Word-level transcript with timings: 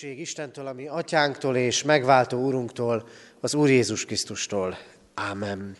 Békesség 0.00 0.20
Istentől, 0.20 0.66
ami 0.66 0.86
atyánktól 0.86 1.56
és 1.56 1.82
megváltó 1.82 2.38
úrunktól, 2.38 3.08
az 3.40 3.54
Úr 3.54 3.68
Jézus 3.68 4.04
Krisztustól. 4.04 4.78
Ámen. 5.14 5.76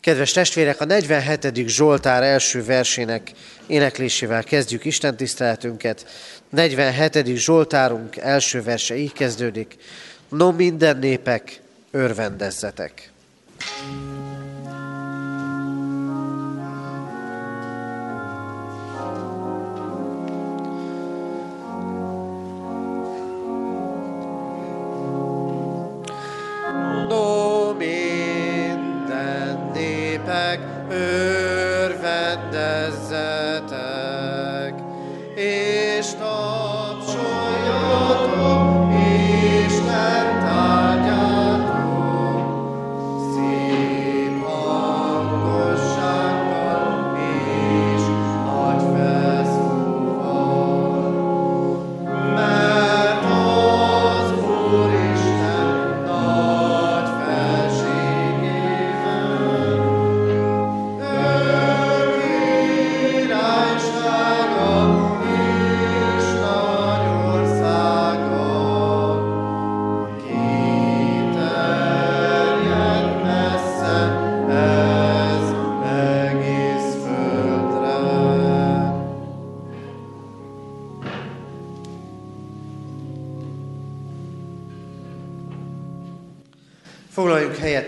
Kedves 0.00 0.32
testvérek, 0.32 0.80
a 0.80 0.84
47. 0.84 1.52
Zsoltár 1.66 2.22
első 2.22 2.64
versének 2.64 3.32
éneklésével 3.66 4.44
kezdjük 4.44 4.84
Isten 4.84 5.16
tiszteletünket. 5.16 6.06
47. 6.50 7.26
Zsoltárunk 7.26 8.16
első 8.16 8.62
verse 8.62 8.96
így 8.96 9.12
kezdődik. 9.12 9.76
No 10.28 10.52
minden 10.52 10.98
népek, 10.98 11.60
örvendezzetek! 11.90 13.10
thank 13.58 14.15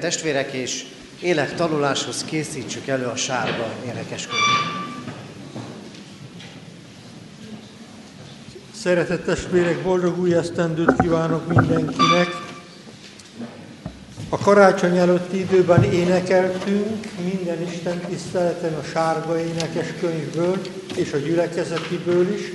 testvérek, 0.09 0.53
és 0.53 0.85
élek 1.21 1.55
tanuláshoz 1.55 2.25
készítsük 2.25 2.87
elő 2.87 3.05
a 3.05 3.17
sárga 3.17 3.73
énekeskönyvet. 3.85 4.47
Szeretett 8.75 9.25
testvérek, 9.25 9.83
boldog 9.83 10.19
új 10.19 10.35
esztendőt 10.35 10.93
kívánok 11.01 11.47
mindenkinek! 11.47 12.27
A 14.29 14.39
karácsony 14.39 14.97
előtti 14.97 15.39
időben 15.39 15.83
énekeltünk 15.85 17.07
minden 17.23 17.63
Isten 17.63 18.01
tiszteleten 18.01 18.75
a 18.75 18.83
sárga 18.83 19.41
énekes 19.41 19.87
könyvből 20.01 20.61
és 20.97 21.13
a 21.13 21.17
gyülekezetiből 21.19 22.35
is, 22.35 22.53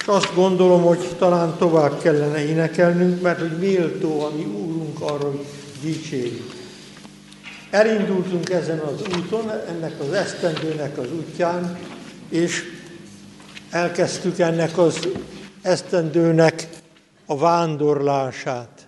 és 0.00 0.06
azt 0.06 0.34
gondolom, 0.34 0.82
hogy 0.82 1.08
talán 1.18 1.56
tovább 1.58 2.02
kellene 2.02 2.46
énekelnünk, 2.46 3.22
mert 3.22 3.40
hogy 3.40 3.58
méltó 3.58 4.20
a 4.20 4.30
mi 4.36 4.44
Úrunk 4.44 5.00
arra, 5.00 5.30
hogy 5.30 5.44
dicsérjük. 5.82 6.57
Elindultunk 7.70 8.50
ezen 8.50 8.78
az 8.78 9.02
úton, 9.18 9.50
ennek 9.68 10.00
az 10.00 10.12
esztendőnek 10.12 10.98
az 10.98 11.12
útján, 11.12 11.78
és 12.28 12.62
elkezdtük 13.70 14.38
ennek 14.38 14.78
az 14.78 15.08
esztendőnek 15.62 16.68
a 17.26 17.36
vándorlását. 17.38 18.86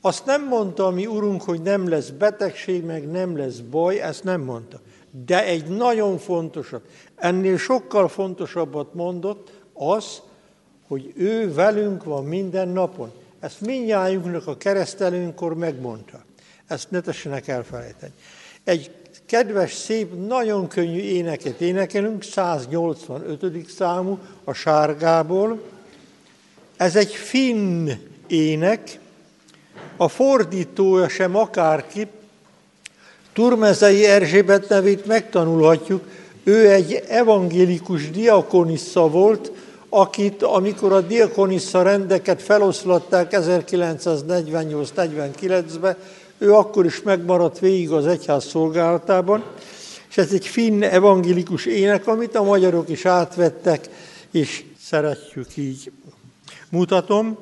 Azt 0.00 0.26
nem 0.26 0.46
mondta 0.46 0.86
a 0.86 0.90
mi 0.90 1.06
Urunk, 1.06 1.42
hogy 1.42 1.62
nem 1.62 1.88
lesz 1.88 2.08
betegség, 2.08 2.84
meg 2.84 3.10
nem 3.10 3.36
lesz 3.36 3.58
baj, 3.58 4.00
ezt 4.00 4.24
nem 4.24 4.40
mondta. 4.40 4.80
De 5.26 5.44
egy 5.44 5.66
nagyon 5.66 6.18
fontosat, 6.18 6.82
ennél 7.16 7.56
sokkal 7.56 8.08
fontosabbat 8.08 8.94
mondott, 8.94 9.52
az, 9.72 10.20
hogy 10.88 11.12
ő 11.16 11.54
velünk 11.54 12.04
van 12.04 12.24
minden 12.24 12.68
napon. 12.68 13.10
Ezt 13.40 13.60
mindnyájunknak 13.60 14.46
a 14.46 14.56
keresztelőnkor 14.56 15.54
megmondta. 15.54 16.24
Ezt 16.66 16.90
ne 16.90 17.00
tessenek 17.00 17.48
elfelejteni. 17.48 18.12
Egy 18.64 18.90
kedves, 19.26 19.74
szép, 19.74 20.26
nagyon 20.26 20.68
könnyű 20.68 21.00
éneket 21.00 21.60
énekelünk, 21.60 22.22
185. 22.22 23.70
számú 23.76 24.18
a 24.44 24.52
sárgából. 24.52 25.62
Ez 26.76 26.96
egy 26.96 27.14
finn 27.14 27.90
ének, 28.26 29.00
a 29.96 30.08
fordítója 30.08 31.08
sem 31.08 31.36
akárki, 31.36 32.08
Turmezei 33.32 34.04
Erzsébet 34.04 34.68
nevét 34.68 35.06
megtanulhatjuk, 35.06 36.04
ő 36.44 36.70
egy 36.70 37.02
evangélikus 37.08 38.10
diakonissza 38.10 39.08
volt, 39.08 39.52
akit, 39.88 40.42
amikor 40.42 40.92
a 40.92 41.00
diakonissza 41.00 41.82
rendeket 41.82 42.42
feloszlatták 42.42 43.28
1948-49-ben, 43.30 45.96
ő 46.42 46.54
akkor 46.54 46.84
is 46.84 47.02
megmaradt 47.02 47.58
végig 47.58 47.90
az 47.90 48.06
egyház 48.06 48.44
szolgálatában, 48.44 49.44
és 50.08 50.16
ez 50.16 50.32
egy 50.32 50.46
finn 50.46 50.82
evangélikus 50.82 51.66
ének, 51.66 52.06
amit 52.06 52.34
a 52.34 52.42
magyarok 52.42 52.88
is 52.88 53.04
átvettek, 53.04 53.88
és 54.30 54.64
szeretjük 54.80 55.56
így. 55.56 55.92
Mutatom. 56.70 57.38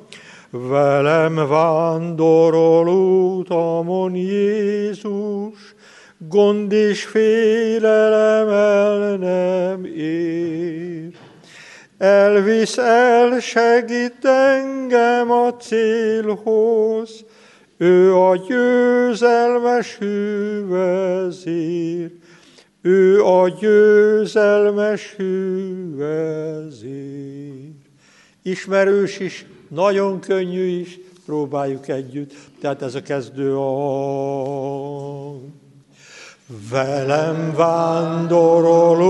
Velem 0.49 1.35
vándorol 1.35 2.87
utamon 2.87 4.15
Jézus, 4.15 5.75
gond 6.17 6.71
és 6.71 7.03
félelem 7.03 8.49
el 8.49 9.17
nem 9.17 9.85
ér. 9.85 11.13
Elvisz 11.97 12.77
el, 12.77 13.39
engem 14.21 15.31
a 15.31 15.53
célhoz, 15.55 17.25
ő 17.81 18.15
a 18.15 18.35
győzelmes 18.35 19.97
hűvezér, 19.97 21.31
ő 22.81 23.23
a 23.23 23.49
győzelmes 23.59 25.13
hűvezér. 25.17 26.11
Ismerős 28.41 29.19
is, 29.19 29.45
nagyon 29.67 30.19
könnyű 30.19 30.79
is, 30.79 30.99
próbáljuk 31.25 31.87
együtt. 31.87 32.33
Tehát 32.61 32.81
ez 32.81 32.95
a 32.95 33.01
kezdő 33.01 33.57
a... 33.57 33.79
Velem 36.71 37.53
vándorol 37.55 39.01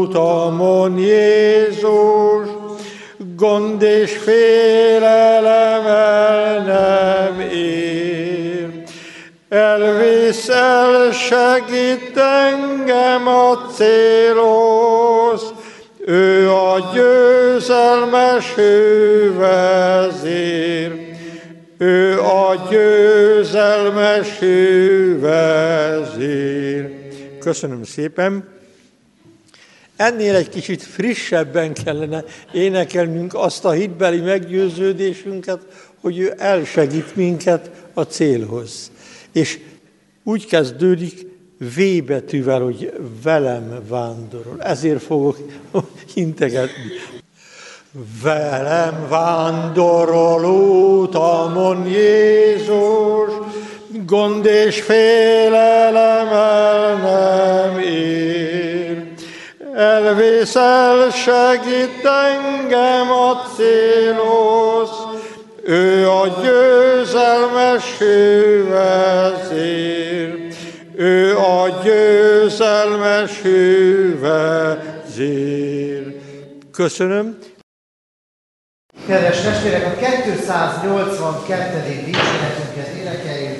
utamon 0.00 0.98
Jézus, 0.98 2.48
gond 3.36 3.82
és 3.82 4.16
félelem 4.16 5.86
el 5.86 6.62
nem 6.64 7.40
ér. 7.40 8.82
Elvészel, 9.48 11.12
segít 11.12 12.16
engem 12.16 13.28
a 13.28 13.56
célhoz, 13.72 15.42
ő 16.06 16.50
a 16.50 16.90
győzelmes 16.94 18.54
hővezér. 18.54 19.84
Ő 21.78 22.20
a 22.20 22.66
győzelmes 22.70 24.38
hővezér. 24.38 25.64
Köszönöm 27.38 27.84
szépen! 27.84 28.55
Ennél 29.96 30.34
egy 30.34 30.48
kicsit 30.48 30.82
frissebben 30.82 31.74
kellene 31.74 32.24
énekelnünk 32.52 33.34
azt 33.34 33.64
a 33.64 33.70
hitbeli 33.70 34.20
meggyőződésünket, 34.20 35.60
hogy 36.00 36.18
ő 36.18 36.34
elsegít 36.38 37.16
minket 37.16 37.70
a 37.94 38.02
célhoz. 38.02 38.90
És 39.32 39.58
úgy 40.24 40.46
kezdődik 40.46 41.26
V 41.58 42.04
betűvel, 42.04 42.60
hogy 42.60 42.92
velem 43.22 43.82
vándorol. 43.88 44.62
Ezért 44.62 45.02
fogok 45.02 45.38
integetni. 46.14 46.92
Velem 48.22 49.06
vándorol 49.08 50.44
utamon 51.00 51.86
Jézus, 51.86 53.30
gond 54.06 54.46
és 54.46 54.82
félelem 54.82 56.28
el 56.28 56.96
nem 56.96 57.78
ér. 57.78 58.75
Elvészel, 59.76 61.10
segít 61.10 62.04
engem 62.04 63.10
a 63.10 63.42
célhoz, 63.56 64.90
ő 65.64 66.08
a 66.08 66.28
győzelmes 66.42 67.98
hővezér, 67.98 69.54
ő 70.94 71.36
a 71.36 71.80
győzelmes 71.82 73.40
hővezér. 73.40 74.84
Köszönöm. 76.72 77.38
Kedves 79.06 79.40
testvérek, 79.40 79.86
a 79.86 79.90
282. 79.90 82.02
dicséretünket 82.04 82.94
énekeljük. 83.00 83.58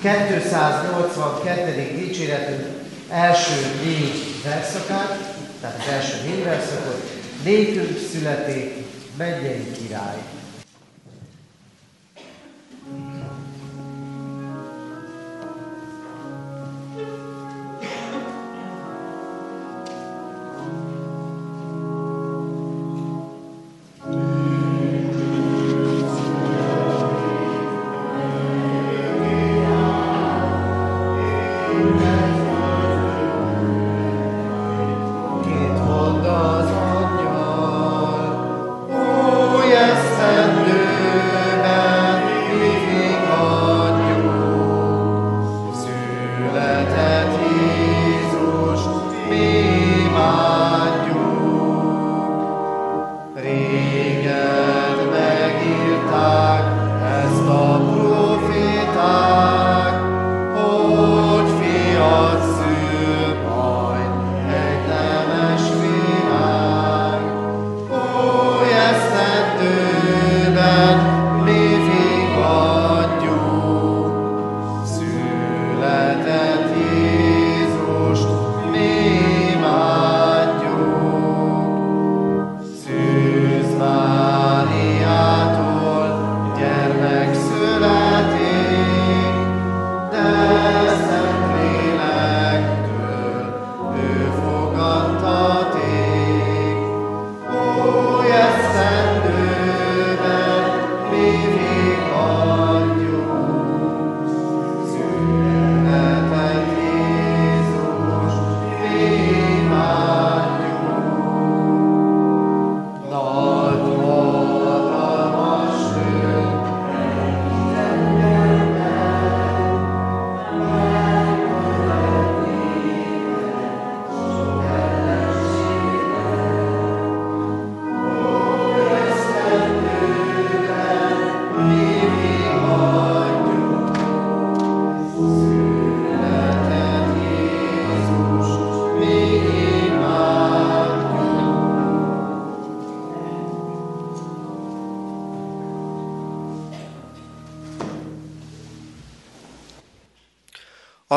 282. 0.00 1.94
dicséretünk 1.96 2.66
első 3.10 3.54
négy 3.84 4.42
verszakát, 4.44 5.36
tehát 5.60 5.76
az 5.80 5.92
első 5.92 6.28
négy 6.28 6.44
verszakot. 6.44 7.10
Nékünk 7.44 7.98
születik 8.12 8.72
mennyei 9.16 9.72
király. 9.72 10.37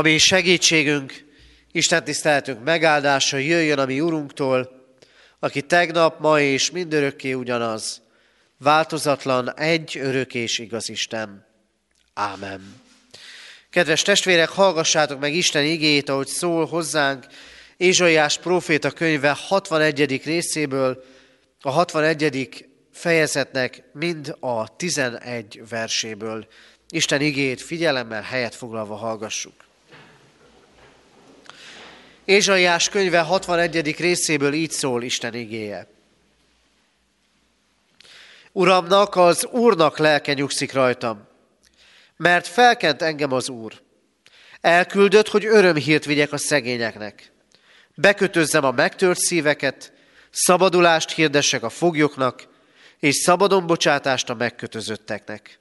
Ami 0.02 0.18
segítségünk, 0.18 1.26
Isten 1.72 2.04
tiszteletünk 2.04 2.64
megáldása 2.64 3.38
jöjjön 3.38 3.80
a 3.80 3.86
mi 3.86 4.00
Urunktól, 4.00 4.72
aki 5.40 5.62
tegnap, 5.62 6.20
ma 6.20 6.40
és 6.40 6.72
mindörökké 6.72 7.34
ugyanaz, 7.34 8.02
változatlan, 8.58 9.54
egy 9.58 9.98
örök 9.98 10.34
és 10.34 10.60
igaz 10.60 10.90
Isten. 10.90 11.46
Ámen. 12.14 12.82
Kedves 13.70 14.02
testvérek, 14.02 14.50
hallgassátok 14.50 15.20
meg 15.20 15.34
Isten 15.34 15.64
igét, 15.64 16.10
ahogy 16.10 16.28
szól 16.28 16.66
hozzánk 16.66 17.26
Ézsaiás 17.78 18.38
próféta 18.38 18.92
könyve 18.92 19.38
61. 19.40 20.22
részéből, 20.24 21.04
a 21.60 21.70
61. 21.70 22.68
fejezetnek 22.92 23.84
mind 23.94 24.36
a 24.40 24.76
11 24.76 25.62
verséből. 25.70 26.48
Isten 26.90 27.22
igét 27.22 27.62
figyelemmel 27.62 28.22
helyet 28.22 28.56
foglalva 28.56 28.96
hallgassuk. 28.96 29.70
Ézsaiás 32.26 32.90
könyve 32.90 33.20
61. 33.20 33.96
részéből 33.98 34.54
így 34.54 34.72
szól 34.72 35.04
Isten 35.04 35.34
igéje. 35.34 35.88
Uramnak, 38.52 39.16
az 39.16 39.46
Úrnak 39.46 39.98
lelke 39.98 40.34
nyugszik 40.34 40.74
rajtam, 40.74 41.28
mert 42.18 42.48
felkent 42.48 43.02
engem 43.02 43.32
az 43.32 43.50
Úr. 43.50 43.82
Elküldött, 44.62 45.28
hogy 45.28 45.46
örömhírt 45.46 46.06
vigyek 46.06 46.32
a 46.32 46.38
szegényeknek. 46.38 47.32
Bekötözzem 47.96 48.64
a 48.64 48.72
megtört 48.72 49.20
szíveket, 49.20 49.94
szabadulást 50.30 51.12
hirdessek 51.12 51.64
a 51.64 51.70
foglyoknak, 51.70 52.48
és 53.00 53.16
szabadon 53.16 53.68
bocsátást 53.68 54.30
a 54.30 54.34
megkötözötteknek. 54.34 55.60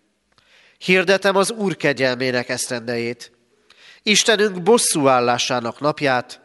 Hirdetem 0.78 1.36
az 1.36 1.50
Úr 1.50 1.76
kegyelmének 1.76 2.48
esztendejét, 2.48 3.32
Istenünk 4.02 4.62
bosszúállásának 4.62 5.80
napját, 5.80 6.40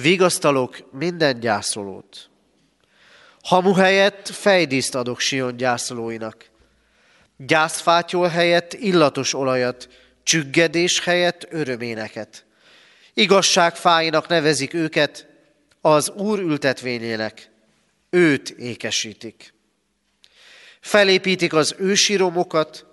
Vigasztalok 0.00 0.92
minden 0.92 1.40
gyászolót. 1.40 2.30
Hamu 3.42 3.72
helyett 3.72 4.28
fejdíszt 4.28 4.94
adok 4.94 5.20
Sion 5.20 5.56
gyászolóinak. 5.56 6.50
Gyászfátyol 7.36 8.28
helyett 8.28 8.72
illatos 8.72 9.34
olajat, 9.34 9.88
csüggedés 10.22 11.00
helyett 11.00 11.46
öröméneket. 11.50 12.44
Igazság 13.14 13.76
fáinak 13.76 14.28
nevezik 14.28 14.74
őket, 14.74 15.26
az 15.80 16.10
Úr 16.10 16.38
ültetvényének. 16.38 17.50
Őt 18.10 18.50
ékesítik. 18.50 19.54
Felépítik 20.80 21.52
az 21.52 21.74
ősi 21.78 22.16
romokat, 22.16 22.86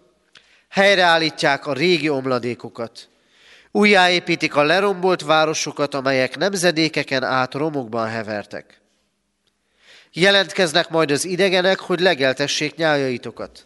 helyreállítják 0.69 1.65
a 1.67 1.73
régi 1.73 2.09
omladékokat. 2.09 3.09
Újjáépítik 3.75 4.55
a 4.55 4.63
lerombolt 4.63 5.21
városokat, 5.21 5.93
amelyek 5.93 6.37
nemzedékeken 6.37 7.23
át 7.23 7.53
romokban 7.53 8.07
hevertek. 8.07 8.81
Jelentkeznek 10.11 10.89
majd 10.89 11.11
az 11.11 11.25
idegenek, 11.25 11.79
hogy 11.79 11.99
legeltessék 11.99 12.75
nyájaitokat, 12.75 13.65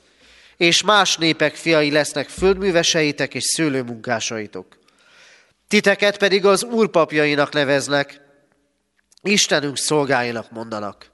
és 0.57 0.83
más 0.83 1.17
népek 1.17 1.55
fiai 1.55 1.91
lesznek 1.91 2.29
földműveseitek 2.29 3.33
és 3.33 3.43
szőlőmunkásaitok. 3.43 4.77
Titeket 5.67 6.17
pedig 6.17 6.45
az 6.45 6.63
úrpapjainak 6.63 7.53
neveznek, 7.53 8.21
Istenünk 9.21 9.77
szolgáinak 9.77 10.51
mondanak. 10.51 11.11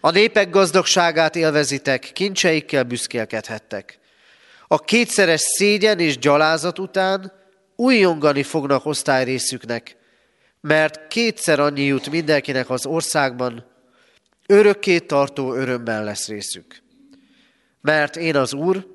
A 0.00 0.10
népek 0.10 0.50
gazdagságát 0.50 1.36
élvezitek, 1.36 2.10
kincseikkel 2.12 2.82
büszkélkedhettek. 2.82 3.98
A 4.66 4.78
kétszeres 4.78 5.40
szégyen 5.40 5.98
és 5.98 6.18
gyalázat 6.18 6.78
után 6.78 7.35
újongani 7.76 8.42
fognak 8.42 8.86
osztályrészüknek, 8.86 9.96
mert 10.60 11.08
kétszer 11.08 11.60
annyi 11.60 11.82
jut 11.82 12.10
mindenkinek 12.10 12.70
az 12.70 12.86
országban, 12.86 13.66
örökké 14.46 14.98
tartó 14.98 15.54
örömben 15.54 16.04
lesz 16.04 16.28
részük. 16.28 16.82
Mert 17.80 18.16
én 18.16 18.36
az 18.36 18.54
Úr, 18.54 18.94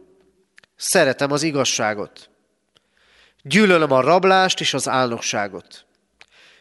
Szeretem 0.84 1.32
az 1.32 1.44
igazságot. 1.44 2.30
Gyűlölöm 3.42 3.92
a 3.92 4.02
rablást 4.02 4.60
és 4.60 4.74
az 4.74 4.88
álnokságot. 4.88 5.86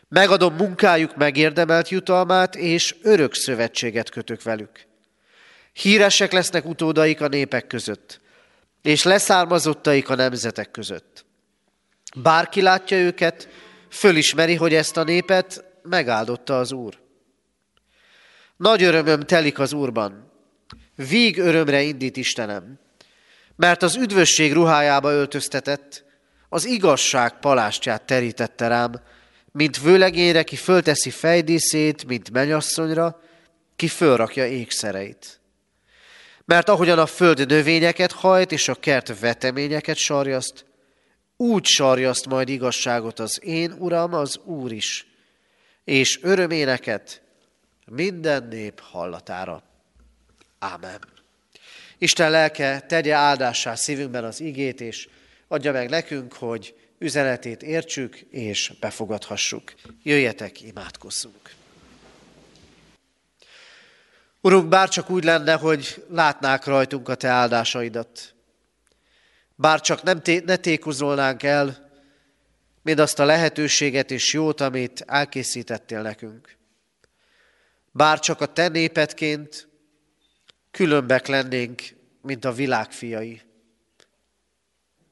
Megadom 0.09 0.55
munkájuk 0.55 1.17
megérdemelt 1.17 1.89
jutalmát, 1.89 2.57
és 2.57 2.97
örök 3.03 3.35
szövetséget 3.35 4.11
kötök 4.11 4.43
velük. 4.43 4.87
Híresek 5.73 6.33
lesznek 6.33 6.65
utódaik 6.67 7.21
a 7.21 7.29
népek 7.29 7.67
között, 7.67 8.21
és 8.83 9.03
leszármazottaik 9.03 10.09
a 10.09 10.15
nemzetek 10.15 10.71
között. 10.71 11.25
Bárki 12.17 12.63
látja 12.63 12.97
őket, 12.97 13.49
fölismeri, 13.89 14.55
hogy 14.55 14.75
ezt 14.75 14.97
a 14.97 15.05
népet 15.05 15.65
megáldotta 15.83 16.59
az 16.59 16.73
Úr. 16.73 16.99
Nagy 18.57 18.83
örömöm 18.83 19.21
telik 19.21 19.59
az 19.59 19.73
Úrban, 19.73 20.33
víg 21.09 21.39
örömre 21.39 21.83
indít 21.83 22.17
Istenem, 22.17 22.79
mert 23.57 23.83
az 23.83 23.97
üdvösség 23.97 24.53
ruhájába 24.53 25.11
öltöztetett, 25.11 26.05
az 26.49 26.65
igazság 26.65 27.39
palástját 27.39 28.03
terítette 28.03 28.69
rám, 28.69 29.01
mint 29.53 29.83
vőlegényre, 29.83 30.43
ki 30.43 30.57
fölteszi 30.57 31.11
fejdíszét, 31.11 32.07
mint 32.07 32.31
menyasszonyra, 32.31 33.21
ki 33.77 33.89
fölrakja 33.89 34.47
ékszereit. 34.47 35.41
Mert 36.45 36.69
ahogyan 36.69 36.99
a 36.99 37.07
föld 37.07 37.47
növényeket 37.47 38.13
hajt, 38.13 38.53
és 38.53 38.69
a 38.69 38.75
kert 38.75 39.21
veteményeket 39.21 39.97
sarjaszt, 39.97 40.65
úgy 41.41 41.65
sarjaszt 41.65 42.27
majd 42.27 42.49
igazságot 42.49 43.19
az 43.19 43.45
én 43.45 43.73
uram, 43.79 44.15
az 44.15 44.41
Úr 44.45 44.73
is, 44.73 45.07
és 45.85 46.19
öröméneket 46.23 47.23
minden 47.87 48.49
nép 48.49 48.81
hallatára. 48.81 49.63
Ámen. 50.59 50.99
Isten 51.99 52.31
lelke 52.31 52.81
tegye 52.81 53.15
áldássá 53.15 53.75
szívünkben 53.75 54.25
az 54.25 54.41
igét, 54.41 54.81
és 54.81 55.09
adja 55.49 55.73
meg 55.73 55.89
nekünk, 55.89 56.33
hogy 56.33 56.75
üzenetét 56.99 57.63
értsük 57.63 58.17
és 58.31 58.73
befogadhassuk. 58.81 59.75
Jöjjetek, 60.03 60.61
imádkozzunk! 60.61 61.55
Urunk, 64.41 64.69
bár 64.69 64.89
csak 64.89 65.11
úgy 65.11 65.25
lenne, 65.25 65.55
hogy 65.55 66.05
látnák 66.09 66.65
rajtunk 66.65 67.09
a 67.09 67.15
Te 67.15 67.29
áldásaidat, 67.29 68.35
bár 69.61 69.81
csak 69.81 70.03
nem 70.03 70.23
té- 70.23 70.45
ne 70.45 70.57
tékozolnánk 70.57 71.43
el 71.43 71.91
azt 72.97 73.19
a 73.19 73.25
lehetőséget 73.25 74.11
és 74.11 74.33
jót, 74.33 74.61
amit 74.61 75.01
elkészítettél 75.07 76.03
nekünk. 76.03 76.57
Bár 77.93 78.19
csak 78.19 78.41
a 78.41 78.47
Te 78.47 78.69
népedként 78.69 79.69
különbek 80.71 81.27
lennénk, 81.27 81.83
mint 82.23 82.45
a 82.45 82.53
világ 82.53 82.93
fiai. 82.93 83.41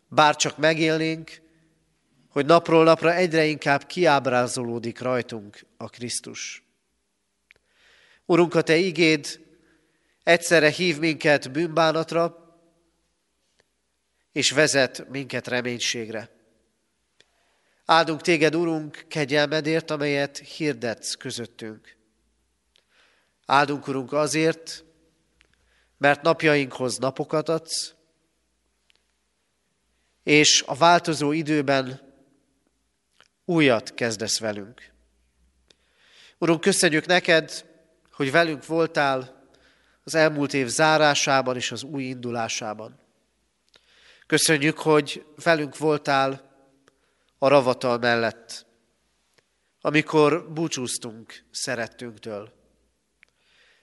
Bár 0.09 0.37
csak 0.37 0.57
megélnénk, 0.57 1.41
hogy 2.29 2.47
napról 2.47 2.85
napra 2.85 3.15
egyre 3.15 3.45
inkább 3.45 3.87
kiábrázolódik 3.87 5.01
rajtunk 5.01 5.67
a 5.77 5.89
Krisztus. 5.89 6.63
Urunk, 8.25 8.55
a 8.55 8.63
Te 8.63 8.77
igéd 8.77 9.41
egyszerre 10.23 10.71
hív 10.71 10.99
minket 10.99 11.53
bűnbánatra, 11.53 12.48
és 14.33 14.51
vezet 14.51 15.09
minket 15.09 15.47
reménységre. 15.47 16.31
Áldunk 17.85 18.21
Téged, 18.21 18.55
Urunk, 18.55 19.05
kegyelmedért, 19.09 19.91
amelyet 19.91 20.39
hirdetsz 20.39 21.15
közöttünk. 21.15 21.97
Áldunk, 23.47 23.87
Urunk, 23.87 24.13
azért, 24.13 24.85
mert 25.99 26.23
napjainkhoz 26.23 26.99
napokat 26.99 27.49
adsz, 27.49 27.95
és 30.23 30.65
a 30.67 30.75
változó 30.75 31.33
időben 31.33 32.01
újat 33.45 33.95
kezdesz 33.95 34.39
velünk. 34.39 34.93
Urunk, 36.39 36.61
köszönjük 36.61 37.07
neked, 37.07 37.65
hogy 38.13 38.31
velünk 38.31 38.67
voltál 38.67 39.49
az 40.05 40.15
elmúlt 40.15 40.55
év 40.55 40.67
zárásában 40.67 41.57
és 41.57 41.73
az 41.73 41.83
új 41.83 42.03
indulásában. 42.03 43.08
Köszönjük, 44.29 44.79
hogy 44.79 45.27
velünk 45.43 45.77
voltál 45.77 46.57
a 47.39 47.49
ravatal 47.49 47.99
mellett, 47.99 48.67
amikor 49.81 50.53
búcsúztunk 50.53 51.45
szerettünktől. 51.51 52.53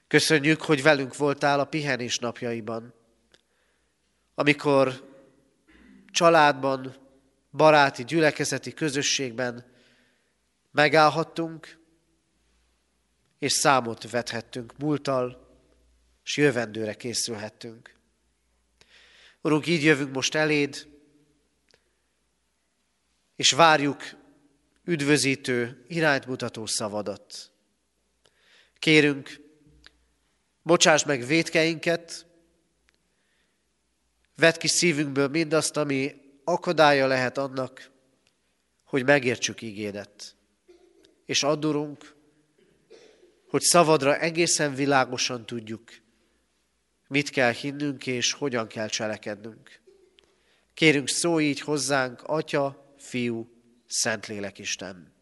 Köszönjük, 0.07 0.61
hogy 0.61 0.81
velünk 0.81 1.17
voltál 1.17 1.59
a 1.59 1.65
pihenés 1.65 2.17
napjaiban, 2.19 2.93
amikor 4.35 5.09
családban, 6.11 6.95
baráti, 7.51 8.03
gyülekezeti 8.03 8.73
közösségben 8.73 9.65
megállhattunk, 10.71 11.77
és 13.39 13.51
számot 13.51 14.09
vethettünk 14.09 14.77
múltal, 14.77 15.47
és 16.23 16.37
jövendőre 16.37 16.93
készülhettünk. 16.93 17.94
Urunk, 19.45 19.67
így 19.67 19.83
jövünk 19.83 20.13
most 20.13 20.35
eléd, 20.35 20.87
és 23.35 23.51
várjuk 23.51 24.03
üdvözítő, 24.83 25.85
iránymutató 25.87 26.65
szavadat. 26.65 27.51
Kérünk, 28.79 29.41
bocsáss 30.61 31.03
meg 31.03 31.25
védkeinket, 31.25 32.25
vedd 34.35 34.57
ki 34.57 34.67
szívünkből 34.67 35.27
mindazt, 35.27 35.77
ami 35.77 36.15
akadálya 36.43 37.07
lehet 37.07 37.37
annak, 37.37 37.91
hogy 38.83 39.03
megértsük 39.05 39.61
ígédet. 39.61 40.35
És 41.25 41.43
addurunk, 41.43 42.15
hogy 43.47 43.61
szavadra 43.61 44.19
egészen 44.19 44.75
világosan 44.75 45.45
tudjuk, 45.45 46.03
mit 47.07 47.29
kell 47.29 47.51
hinnünk 47.51 48.07
és 48.07 48.31
hogyan 48.31 48.67
kell 48.67 48.87
cselekednünk. 48.87 49.79
Kérünk 50.73 51.09
szó 51.09 51.39
így 51.39 51.59
hozzánk, 51.59 52.21
Atya, 52.23 52.93
Fiú, 52.97 53.49
Szentlélek 53.87 54.59
Isten. 54.59 55.13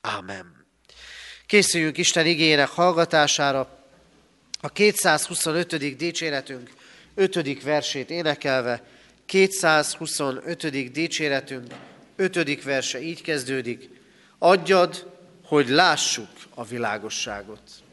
Ámen. 0.00 0.66
Készüljünk 1.46 1.98
Isten 1.98 2.26
igényének 2.26 2.68
hallgatására. 2.68 3.86
A 4.60 4.68
225. 4.68 5.96
dicséretünk 5.96 6.70
5. 7.14 7.62
versét 7.62 8.10
énekelve, 8.10 8.82
225. 9.26 10.90
dicséretünk 10.92 11.74
5. 12.16 12.62
verse 12.62 13.00
így 13.02 13.22
kezdődik. 13.22 13.90
Adjad, 14.38 15.12
hogy 15.44 15.68
lássuk 15.68 16.28
a 16.54 16.64
világosságot. 16.64 17.83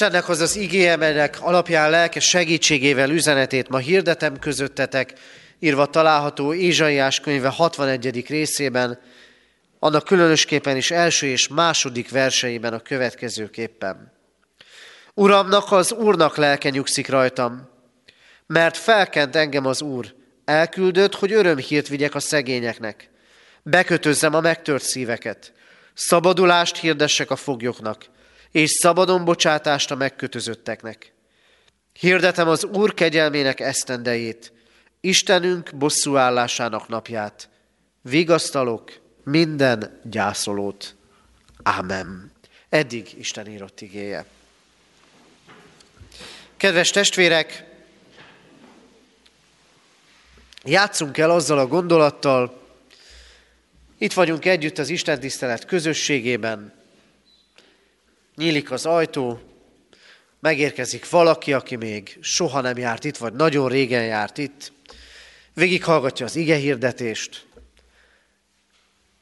Istennek 0.00 0.28
az 0.28 0.40
az 0.40 0.56
igéjemenek 0.56 1.38
alapján 1.40 1.90
lelkes 1.90 2.28
segítségével 2.28 3.10
üzenetét 3.10 3.68
ma 3.68 3.78
hirdetem 3.78 4.38
közöttetek, 4.38 5.12
írva 5.58 5.86
található 5.86 6.54
Ézsaiás 6.54 7.20
könyve 7.20 7.48
61. 7.48 8.26
részében, 8.28 9.00
annak 9.78 10.04
különösképpen 10.04 10.76
is 10.76 10.90
első 10.90 11.26
és 11.26 11.48
második 11.48 12.10
verseiben 12.10 12.72
a 12.72 12.78
következőképpen. 12.78 14.12
Uramnak, 15.14 15.72
az 15.72 15.92
Úrnak 15.92 16.36
lelke 16.36 16.70
nyugszik 16.70 17.08
rajtam, 17.08 17.68
mert 18.46 18.76
felkent 18.76 19.36
engem 19.36 19.66
az 19.66 19.82
Úr, 19.82 20.14
elküldött, 20.44 21.14
hogy 21.14 21.32
örömhírt 21.32 21.88
vigyek 21.88 22.14
a 22.14 22.20
szegényeknek, 22.20 23.08
bekötözzem 23.62 24.34
a 24.34 24.40
megtört 24.40 24.84
szíveket, 24.84 25.52
szabadulást 25.94 26.76
hirdessek 26.76 27.30
a 27.30 27.36
foglyoknak, 27.36 28.04
és 28.50 28.70
szabadon 28.70 29.24
bocsátást 29.24 29.90
a 29.90 29.94
megkötözötteknek. 29.94 31.12
Hirdetem 31.92 32.48
az 32.48 32.64
Úr 32.64 32.94
kegyelmének 32.94 33.60
esztendejét, 33.60 34.52
Istenünk 35.00 35.70
bosszúállásának 35.74 36.88
napját. 36.88 37.48
Vigasztalok 38.02 38.92
minden 39.24 40.00
gyászolót. 40.04 40.94
Amen. 41.62 42.32
Eddig 42.68 43.18
Isten 43.18 43.46
írott 43.46 43.80
igéje. 43.80 44.24
Kedves 46.56 46.90
testvérek, 46.90 47.64
játszunk 50.64 51.18
el 51.18 51.30
azzal 51.30 51.58
a 51.58 51.66
gondolattal, 51.66 52.60
itt 53.98 54.12
vagyunk 54.12 54.44
együtt 54.44 54.78
az 54.78 54.88
Isten 54.88 55.20
tisztelet 55.20 55.64
közösségében, 55.64 56.79
nyílik 58.36 58.70
az 58.70 58.86
ajtó, 58.86 59.40
megérkezik 60.40 61.10
valaki, 61.10 61.52
aki 61.52 61.76
még 61.76 62.18
soha 62.20 62.60
nem 62.60 62.78
járt 62.78 63.04
itt, 63.04 63.16
vagy 63.16 63.32
nagyon 63.32 63.68
régen 63.68 64.04
járt 64.04 64.38
itt, 64.38 64.72
végighallgatja 65.54 66.26
az 66.26 66.36
ige 66.36 66.56
hirdetést, 66.56 67.46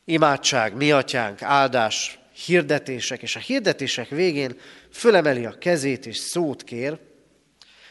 imádság, 0.05 0.75
mi 0.75 0.93
atyánk, 0.93 1.43
áldás, 1.43 2.19
hirdetések, 2.47 3.23
és 3.23 3.37
a 3.37 3.39
hirdetések 3.39 4.09
végén 4.09 4.61
fölemeli 4.93 5.45
a 5.45 5.59
kezét 5.59 6.07
és 6.07 6.17
szót 6.17 6.65
kér, 6.65 6.99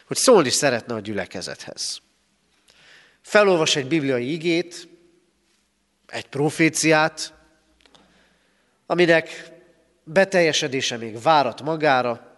hogy 0.06 0.16
szólni 0.16 0.50
szeretne 0.50 0.94
a 0.94 1.00
gyülekezethez. 1.00 2.00
Felolvas 3.20 3.76
egy 3.76 3.86
bibliai 3.86 4.32
igét, 4.32 4.88
egy 6.06 6.26
proféciát, 6.26 7.34
aminek 8.86 9.50
beteljesedése 10.08 10.96
még 10.96 11.22
várat 11.22 11.62
magára, 11.62 12.36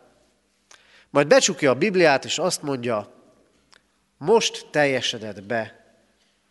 majd 1.10 1.26
becsukja 1.26 1.70
a 1.70 1.74
Bibliát, 1.74 2.24
és 2.24 2.38
azt 2.38 2.62
mondja, 2.62 3.12
most 4.18 4.66
teljesedett 4.70 5.42
be 5.42 5.84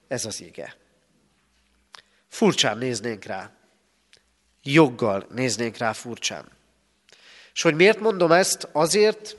ez 0.08 0.26
az 0.26 0.42
ige. 0.42 0.76
Furcsán 2.28 2.78
néznénk 2.78 3.24
rá. 3.24 3.52
Joggal 4.64 5.26
néznénk 5.34 5.78
rá 5.78 5.94
furcsán. 5.94 6.46
És 7.54 7.62
hogy 7.62 7.76
miért 7.76 8.00
mondom 8.00 8.32
ezt? 8.32 8.68
Azért, 8.72 9.36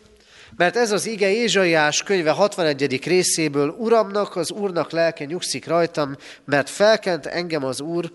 mert 0.56 0.76
ez 0.76 0.92
az 0.92 1.06
ige 1.06 1.30
Ézsaiás 1.30 2.02
könyve 2.02 2.30
61. 2.30 3.04
részéből 3.04 3.68
Uramnak, 3.68 4.36
az 4.36 4.50
Úrnak 4.50 4.90
lelke 4.90 5.24
nyugszik 5.24 5.66
rajtam, 5.66 6.16
mert 6.44 6.70
felkent 6.70 7.26
engem 7.26 7.64
az 7.64 7.80
Úr, 7.80 8.12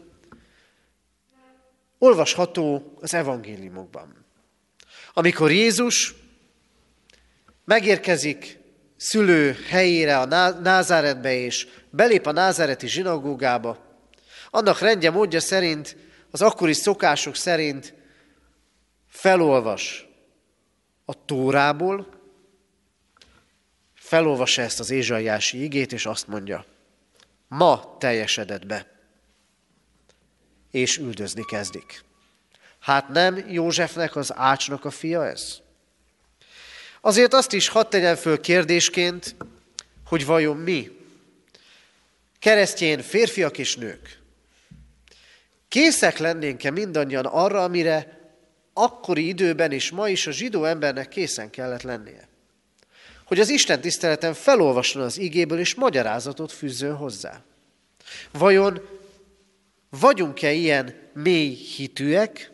olvasható 2.06 2.98
az 3.02 3.14
evangéliumokban. 3.14 4.26
Amikor 5.14 5.52
Jézus 5.52 6.14
megérkezik 7.66 8.60
szülő 8.98 9.58
helyére, 9.70 10.20
a 10.20 10.26
Názáretbe, 10.52 11.34
és 11.34 11.68
belép 11.90 12.26
a 12.26 12.32
názáreti 12.32 12.88
zsinagógába, 12.88 13.78
annak 14.50 14.80
rendje 14.80 15.12
módja 15.12 15.40
szerint, 15.40 15.98
az 16.32 16.42
akkori 16.42 16.74
szokások 16.74 17.36
szerint 17.36 17.94
felolvas 19.08 20.08
a 21.06 21.26
Tórából, 21.26 22.10
felolvassa 23.94 24.62
ezt 24.62 24.80
az 24.80 24.90
ézsaiási 24.90 25.64
igét, 25.64 25.94
és 25.94 26.06
azt 26.06 26.28
mondja, 26.28 26.66
ma 27.48 27.96
teljesedett 28.00 28.66
be, 28.66 28.95
és 30.75 30.98
üldözni 30.98 31.46
kezdik. 31.46 32.03
Hát 32.79 33.09
nem 33.09 33.50
Józsefnek, 33.50 34.16
az 34.16 34.33
ácsnak 34.35 34.85
a 34.85 34.90
fia 34.90 35.25
ez? 35.25 35.57
Azért 37.01 37.33
azt 37.33 37.53
is 37.53 37.68
hadd 37.68 37.90
tegyen 37.90 38.16
föl 38.16 38.40
kérdésként, 38.40 39.35
hogy 40.05 40.25
vajon 40.25 40.57
mi, 40.57 40.92
keresztjén 42.40 43.01
férfiak 43.01 43.57
és 43.57 43.75
nők, 43.75 44.20
készek 45.68 46.18
lennénk-e 46.18 46.72
mindannyian 46.72 47.25
arra, 47.25 47.64
amire 47.64 48.20
akkori 48.74 49.27
időben 49.27 49.72
és 49.72 49.92
ma 49.92 50.09
is 50.09 50.27
a 50.27 50.31
zsidó 50.31 50.64
embernek 50.64 51.07
készen 51.07 51.50
kellett 51.50 51.81
lennie? 51.81 52.27
Hogy 53.25 53.40
az 53.40 53.50
Isten 53.50 53.81
tiszteleten 53.81 54.33
felolvasson 54.33 55.01
az 55.01 55.18
igéből 55.18 55.59
és 55.59 55.75
magyarázatot 55.75 56.51
fűzzön 56.51 56.96
hozzá. 56.96 57.42
Vajon 58.31 58.95
vagyunk-e 60.00 60.51
ilyen 60.51 60.96
mély 61.14 61.53
hitűek, 61.53 62.51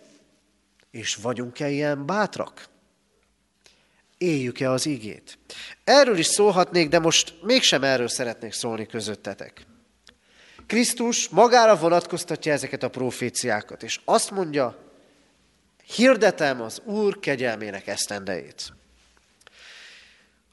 és 0.92 1.16
vagyunk-e 1.16 1.70
ilyen 1.70 2.06
bátrak? 2.06 2.70
Éljük-e 4.18 4.72
az 4.72 4.86
igét? 4.86 5.38
Erről 5.84 6.18
is 6.18 6.26
szólhatnék, 6.26 6.90
de 6.90 7.00
most 7.00 7.34
mégsem 7.42 7.84
erről 7.84 8.08
szeretnék 8.08 8.54
szólni 8.54 8.86
közöttetek. 8.86 9.66
Krisztus 10.68 11.30
magára 11.30 11.78
vonatkoztatja 11.78 12.52
ezeket 12.52 12.84
a 12.84 12.90
proféciákat, 12.90 13.84
és 13.84 14.00
azt 14.06 14.32
mondja, 14.32 14.78
hirdetem 15.96 16.62
az 16.62 16.82
Úr 16.86 17.20
kegyelmének 17.20 17.88
esztendejét. 17.88 18.74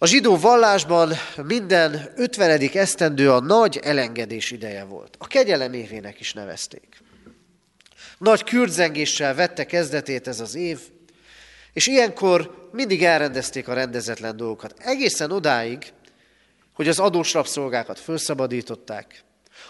A 0.01 0.07
zsidó 0.07 0.37
vallásban 0.37 1.13
minden 1.43 2.13
50. 2.17 2.61
esztendő 2.73 3.33
a 3.33 3.41
nagy 3.41 3.81
elengedés 3.83 4.51
ideje 4.51 4.85
volt. 4.85 5.17
A 5.19 5.27
kegyelem 5.27 5.73
évének 5.73 6.21
is 6.21 6.33
nevezték. 6.33 7.03
Nagy 8.19 8.45
kürdzengéssel 8.45 9.35
vette 9.35 9.65
kezdetét 9.65 10.29
ez 10.29 10.41
az 10.41 10.55
év, 10.55 10.79
és 11.73 11.87
ilyenkor 11.87 12.69
mindig 12.73 13.05
elrendezték 13.05 13.69
a 13.69 13.75
rendezetlen 13.75 14.37
dolgokat. 14.37 14.75
Egészen 14.79 15.31
odáig, 15.31 15.93
hogy 16.75 16.89
az 16.89 16.99
adós 16.99 17.33
rabszolgákat 17.33 17.99
felszabadították, 17.99 19.25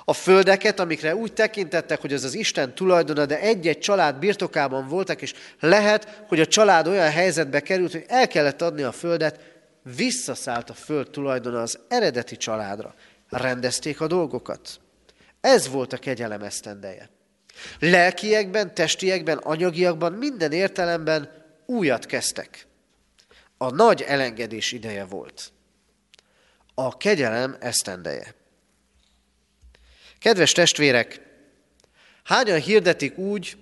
a 0.05 0.13
földeket, 0.13 0.81
amikre 0.81 1.15
úgy 1.15 1.33
tekintettek, 1.33 2.01
hogy 2.01 2.13
ez 2.13 2.25
az 2.25 2.35
Isten 2.35 2.75
tulajdona, 2.75 3.27
de 3.27 3.41
egy-egy 3.41 3.79
család 3.79 4.19
birtokában 4.19 4.89
voltak, 4.89 5.23
és 5.23 5.35
lehet, 5.61 6.23
hogy 6.29 6.41
a 6.41 6.47
család 6.47 6.87
olyan 6.87 7.11
helyzetbe 7.11 7.61
került, 7.61 7.93
hogy 7.93 8.05
el 8.09 8.29
kellett 8.29 8.63
adni 8.63 8.83
a 8.83 8.93
földet, 8.93 9.41
visszaszállt 9.97 10.71
a 10.71 10.75
föld 10.75 11.11
tulajdona 11.11 11.61
az 11.61 11.79
eredeti 11.89 12.37
családra. 12.37 12.95
Rendezték 13.29 14.01
a 14.01 14.07
dolgokat. 14.07 14.81
Ez 15.41 15.69
volt 15.69 15.93
a 15.93 15.99
kegyelem 15.99 16.43
esztendeje. 16.43 17.11
Lelkiekben, 17.79 18.75
testiekben, 18.75 19.39
anyagiakban, 19.39 20.13
minden 20.13 20.53
értelemben 20.53 21.31
újat 21.67 22.07
kezdtek. 22.07 22.67
A 23.57 23.71
nagy 23.71 24.03
elengedés 24.03 24.73
ideje 24.73 25.05
volt. 25.05 25.53
A 26.75 26.97
kegyelem 26.97 27.57
esztendeje. 27.61 28.35
Kedves 30.19 30.53
testvérek, 30.53 31.21
hányan 32.25 32.61
hirdetik 32.61 33.19
úgy, 33.19 33.57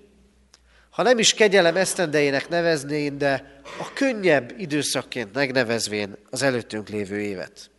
ha 0.96 1.02
nem 1.02 1.18
is 1.18 1.34
kegyelem 1.34 1.76
esztendejének 1.76 2.48
neveznén, 2.48 3.18
de 3.18 3.60
a 3.78 3.92
könnyebb 3.92 4.54
időszakként 4.58 5.34
megnevezvén 5.34 6.16
az 6.30 6.42
előttünk 6.42 6.88
lévő 6.88 7.20
évet. 7.20 7.70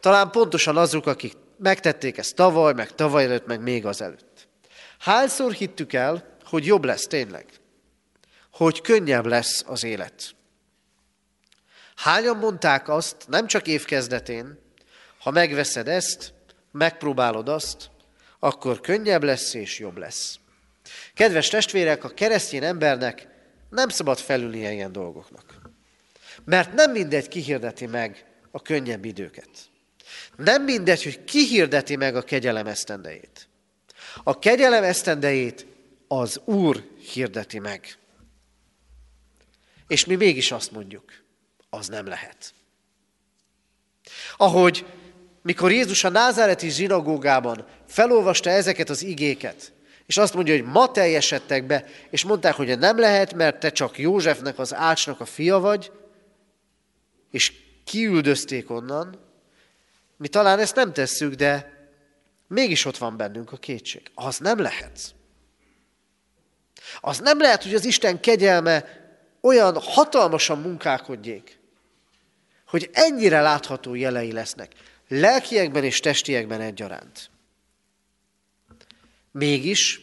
Talán 0.00 0.30
pontosan 0.30 0.76
azok, 0.76 1.06
akik 1.06 1.32
megtették 1.58 2.18
ezt 2.18 2.34
tavaly, 2.34 2.72
meg 2.72 2.94
tavaly 2.94 3.24
előtt, 3.24 3.46
meg 3.46 3.60
még 3.60 3.86
az 3.86 4.00
előtt. 4.00 4.48
Hányszor 4.98 5.52
hittük 5.52 5.92
el, 5.92 6.36
hogy 6.44 6.66
jobb 6.66 6.84
lesz 6.84 7.06
tényleg? 7.06 7.46
Hogy 8.52 8.80
könnyebb 8.80 9.26
lesz 9.26 9.64
az 9.66 9.84
élet? 9.84 10.34
Hányan 11.96 12.36
mondták 12.36 12.88
azt, 12.88 13.16
nem 13.28 13.46
csak 13.46 13.66
évkezdetén, 13.66 14.58
ha 15.18 15.30
megveszed 15.30 15.88
ezt, 15.88 16.32
megpróbálod 16.72 17.48
azt, 17.48 17.90
akkor 18.38 18.80
könnyebb 18.80 19.22
lesz 19.22 19.54
és 19.54 19.78
jobb 19.78 19.96
lesz. 19.96 20.38
Kedves 21.14 21.48
testvérek, 21.48 22.04
a 22.04 22.08
keresztény 22.08 22.64
embernek 22.64 23.28
nem 23.70 23.88
szabad 23.88 24.18
felülnie 24.18 24.72
ilyen 24.72 24.92
dolgoknak. 24.92 25.60
Mert 26.44 26.72
nem 26.72 26.90
mindegy 26.90 27.28
kihirdeti 27.28 27.86
meg 27.86 28.24
a 28.50 28.62
könnyebb 28.62 29.04
időket. 29.04 29.48
Nem 30.36 30.62
mindegy, 30.62 31.02
hogy 31.02 31.24
kihirdeti 31.24 31.96
meg 31.96 32.16
a 32.16 32.22
kegyelem 32.22 32.66
esztendejét. 32.66 33.48
A 34.24 34.38
kegyelem 34.38 34.82
esztendejét 34.82 35.66
az 36.08 36.40
Úr 36.44 36.88
hirdeti 37.12 37.58
meg. 37.58 37.98
És 39.86 40.04
mi 40.04 40.14
mégis 40.14 40.52
azt 40.52 40.70
mondjuk, 40.70 41.04
az 41.70 41.88
nem 41.88 42.06
lehet. 42.06 42.54
Ahogy 44.36 44.86
mikor 45.42 45.72
Jézus 45.72 46.04
a 46.04 46.08
názáreti 46.08 46.70
zsinagógában 46.70 47.66
felolvasta 47.86 48.50
ezeket 48.50 48.90
az 48.90 49.02
igéket, 49.02 49.72
és 50.06 50.16
azt 50.16 50.34
mondja, 50.34 50.54
hogy 50.54 50.64
ma 50.64 50.90
teljesedtek 50.90 51.66
be, 51.66 51.84
és 52.10 52.24
mondták, 52.24 52.54
hogy 52.54 52.78
nem 52.78 52.98
lehet, 52.98 53.34
mert 53.34 53.60
te 53.60 53.70
csak 53.70 53.98
Józsefnek, 53.98 54.58
az 54.58 54.74
ácsnak 54.74 55.20
a 55.20 55.24
fia 55.24 55.58
vagy, 55.58 55.92
és 57.30 57.52
kiüldözték 57.84 58.70
onnan. 58.70 59.18
Mi 60.16 60.28
talán 60.28 60.58
ezt 60.58 60.74
nem 60.74 60.92
tesszük, 60.92 61.34
de 61.34 61.72
mégis 62.46 62.84
ott 62.84 62.96
van 62.96 63.16
bennünk 63.16 63.52
a 63.52 63.56
kétség. 63.56 64.02
Az 64.14 64.38
nem 64.38 64.58
lehet. 64.58 65.14
Az 67.00 67.18
nem 67.18 67.38
lehet, 67.38 67.62
hogy 67.62 67.74
az 67.74 67.84
Isten 67.84 68.20
kegyelme 68.20 69.02
olyan 69.40 69.80
hatalmasan 69.80 70.60
munkálkodjék, 70.60 71.58
hogy 72.66 72.90
ennyire 72.92 73.40
látható 73.40 73.94
jelei 73.94 74.32
lesznek, 74.32 74.72
lelkiekben 75.08 75.84
és 75.84 76.00
testiekben 76.00 76.60
egyaránt. 76.60 77.30
Mégis, 79.38 80.00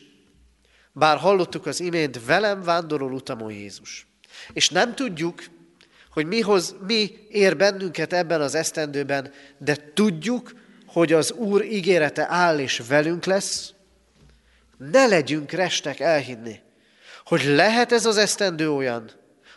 bár 0.91 1.17
hallottuk 1.17 1.65
az 1.65 1.79
imént, 1.79 2.25
velem 2.25 2.63
vándorol 2.63 3.13
utamon 3.13 3.51
Jézus. 3.51 4.07
És 4.53 4.69
nem 4.69 4.95
tudjuk, 4.95 5.43
hogy 6.11 6.25
mihoz, 6.25 6.75
mi 6.87 7.27
ér 7.29 7.57
bennünket 7.57 8.13
ebben 8.13 8.41
az 8.41 8.55
esztendőben, 8.55 9.31
de 9.57 9.91
tudjuk, 9.93 10.53
hogy 10.87 11.13
az 11.13 11.31
Úr 11.31 11.63
ígérete 11.63 12.25
áll 12.29 12.59
és 12.59 12.81
velünk 12.87 13.25
lesz, 13.25 13.73
ne 14.77 15.05
legyünk 15.05 15.51
restek 15.51 15.99
elhinni, 15.99 16.59
hogy 17.25 17.43
lehet 17.43 17.91
ez 17.91 18.05
az 18.05 18.17
esztendő 18.17 18.71
olyan, 18.71 19.11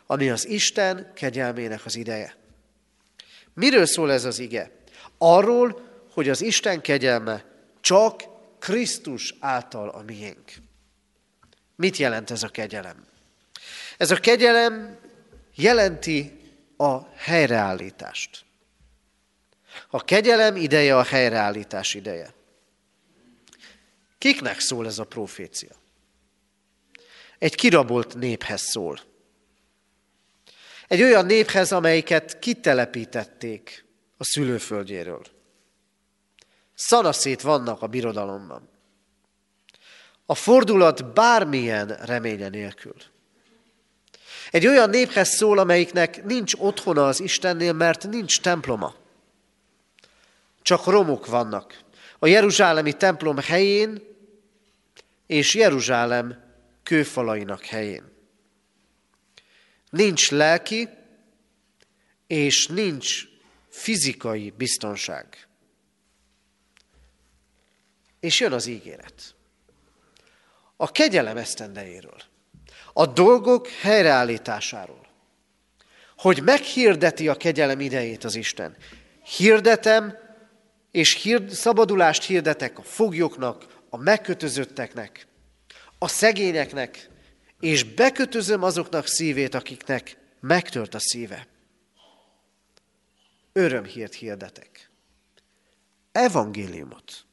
ami 0.06 0.30
az 0.30 0.48
Isten 0.48 1.12
kegyelmének 1.14 1.84
az 1.84 1.96
ideje. 1.96 2.36
Miről 3.54 3.86
szól 3.86 4.12
ez 4.12 4.24
az 4.24 4.38
ige? 4.38 4.70
Arról, 5.18 5.80
hogy 6.12 6.28
az 6.28 6.42
Isten 6.42 6.80
kegyelme 6.80 7.44
csak 7.80 8.33
Krisztus 8.64 9.34
által 9.40 9.88
a 9.88 10.02
miénk. 10.02 10.52
Mit 11.76 11.96
jelent 11.96 12.30
ez 12.30 12.42
a 12.42 12.48
kegyelem? 12.48 13.06
Ez 13.96 14.10
a 14.10 14.16
kegyelem 14.16 14.98
jelenti 15.54 16.40
a 16.76 17.08
helyreállítást. 17.16 18.44
A 19.90 20.04
kegyelem 20.04 20.56
ideje 20.56 20.96
a 20.96 21.02
helyreállítás 21.02 21.94
ideje. 21.94 22.34
Kiknek 24.18 24.60
szól 24.60 24.86
ez 24.86 24.98
a 24.98 25.04
profécia? 25.04 25.74
Egy 27.38 27.54
kirabolt 27.54 28.14
néphez 28.14 28.62
szól. 28.62 29.00
Egy 30.86 31.02
olyan 31.02 31.26
néphez, 31.26 31.72
amelyiket 31.72 32.38
kitelepítették 32.38 33.84
a 34.16 34.24
szülőföldjéről. 34.24 35.33
Szanaszét 36.74 37.40
vannak 37.40 37.82
a 37.82 37.86
birodalomban. 37.86 38.68
A 40.26 40.34
fordulat 40.34 41.12
bármilyen 41.12 41.88
reménye 41.88 42.48
nélkül. 42.48 42.94
Egy 44.50 44.66
olyan 44.66 44.90
néphez 44.90 45.28
szól, 45.28 45.58
amelyiknek 45.58 46.24
nincs 46.24 46.54
otthona 46.54 47.06
az 47.06 47.20
Istennél, 47.20 47.72
mert 47.72 48.08
nincs 48.08 48.40
temploma. 48.40 48.94
Csak 50.62 50.86
romok 50.86 51.26
vannak. 51.26 51.82
A 52.18 52.26
Jeruzsálemi 52.26 52.92
templom 52.92 53.36
helyén 53.36 54.02
és 55.26 55.54
Jeruzsálem 55.54 56.42
kőfalainak 56.82 57.64
helyén. 57.64 58.12
Nincs 59.90 60.30
lelki 60.30 60.88
és 62.26 62.66
nincs 62.66 63.22
fizikai 63.68 64.52
biztonság. 64.56 65.46
És 68.24 68.40
jön 68.40 68.52
az 68.52 68.66
ígéret. 68.66 69.34
A 70.76 70.90
kegyelem 70.90 71.36
esztendejéről 71.36 72.22
a 72.92 73.06
dolgok 73.06 73.68
helyreállításáról. 73.68 75.06
Hogy 76.16 76.42
meghirdeti 76.42 77.28
a 77.28 77.34
kegyelem 77.34 77.80
idejét 77.80 78.24
az 78.24 78.34
Isten. 78.34 78.76
Hirdetem, 79.36 80.18
és 80.90 81.22
hird, 81.22 81.50
szabadulást 81.50 82.22
hirdetek 82.22 82.78
a 82.78 82.82
foglyoknak, 82.82 83.82
a 83.88 83.96
megkötözötteknek, 83.96 85.26
a 85.98 86.08
szegényeknek, 86.08 87.08
és 87.60 87.82
bekötözöm 87.82 88.62
azoknak 88.62 89.06
szívét, 89.06 89.54
akiknek 89.54 90.16
megtört 90.40 90.94
a 90.94 90.98
szíve. 90.98 91.46
Örömhírt 93.52 94.14
hirdetek. 94.14 94.90
Evangéliumot. 96.12 97.26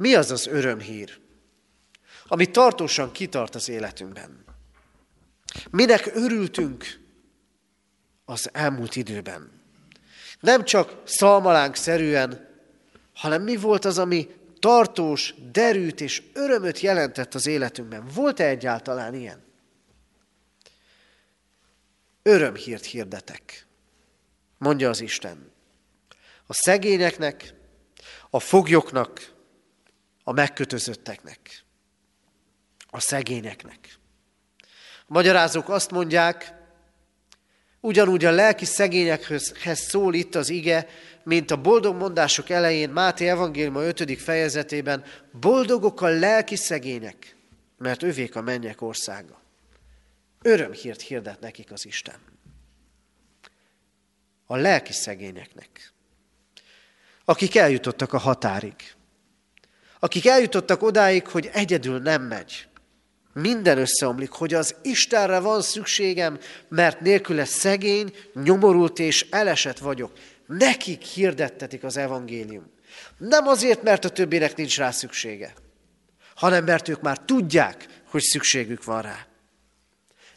Mi 0.00 0.14
az 0.14 0.30
az 0.30 0.46
örömhír? 0.46 1.20
ami 2.32 2.50
tartósan 2.50 3.12
kitart 3.12 3.54
az 3.54 3.68
életünkben. 3.68 4.44
Minek 5.70 6.10
örültünk 6.14 7.00
az 8.24 8.48
elmúlt 8.52 8.96
időben. 8.96 9.62
Nem 10.40 10.64
csak 10.64 11.02
szalmalánk 11.04 11.74
szerűen, 11.74 12.48
hanem 13.14 13.42
mi 13.42 13.56
volt 13.56 13.84
az, 13.84 13.98
ami 13.98 14.28
tartós, 14.58 15.34
derűt 15.52 16.00
és 16.00 16.22
örömöt 16.32 16.80
jelentett 16.80 17.34
az 17.34 17.46
életünkben. 17.46 18.06
Volt-e 18.14 18.46
egyáltalán 18.46 19.14
ilyen? 19.14 19.42
Örömhírt 22.22 22.84
hirdetek, 22.84 23.66
mondja 24.58 24.88
az 24.88 25.00
Isten. 25.00 25.52
A 26.46 26.52
szegényeknek, 26.52 27.54
a 28.30 28.40
foglyoknak, 28.40 29.32
a 30.30 30.32
megkötözötteknek 30.32 31.64
a 32.90 33.00
szegényeknek. 33.00 33.98
A 35.00 35.06
magyarázók 35.06 35.68
azt 35.68 35.90
mondják, 35.90 36.54
ugyanúgy 37.80 38.24
a 38.24 38.30
lelki 38.30 38.64
szegényekhez 38.64 39.78
szól 39.78 40.14
itt 40.14 40.34
az 40.34 40.48
ige, 40.48 40.86
mint 41.22 41.50
a 41.50 41.60
boldog 41.60 41.96
mondások 41.96 42.50
elején 42.50 42.90
Máté 42.90 43.28
evangélium 43.28 43.76
5. 43.76 44.20
fejezetében, 44.20 45.04
boldogok 45.40 46.00
a 46.00 46.08
lelki 46.08 46.56
szegények, 46.56 47.36
mert 47.78 48.02
övék 48.02 48.36
a 48.36 48.40
mennyek 48.40 48.82
országa. 48.82 49.40
Örömhírt 50.42 51.00
hirdet 51.00 51.40
nekik 51.40 51.72
az 51.72 51.86
Isten. 51.86 52.18
A 54.46 54.56
lelki 54.56 54.92
szegényeknek, 54.92 55.92
akik 57.24 57.56
eljutottak 57.56 58.12
a 58.12 58.18
határig, 58.18 58.74
akik 60.00 60.26
eljutottak 60.26 60.82
odáig, 60.82 61.26
hogy 61.26 61.50
egyedül 61.52 61.98
nem 61.98 62.22
megy, 62.22 62.68
minden 63.32 63.78
összeomlik, 63.78 64.30
hogy 64.30 64.54
az 64.54 64.74
Istenre 64.82 65.38
van 65.38 65.62
szükségem, 65.62 66.38
mert 66.68 67.00
nélküle 67.00 67.44
szegény, 67.44 68.14
nyomorult 68.34 68.98
és 68.98 69.26
elesett 69.30 69.78
vagyok. 69.78 70.12
Nekik 70.46 71.02
hirdettetik 71.02 71.84
az 71.84 71.96
evangélium. 71.96 72.70
Nem 73.18 73.46
azért, 73.46 73.82
mert 73.82 74.04
a 74.04 74.08
többinek 74.08 74.56
nincs 74.56 74.78
rá 74.78 74.90
szüksége, 74.90 75.54
hanem 76.34 76.64
mert 76.64 76.88
ők 76.88 77.00
már 77.00 77.18
tudják, 77.18 77.86
hogy 78.04 78.22
szükségük 78.22 78.84
van 78.84 79.02
rá. 79.02 79.26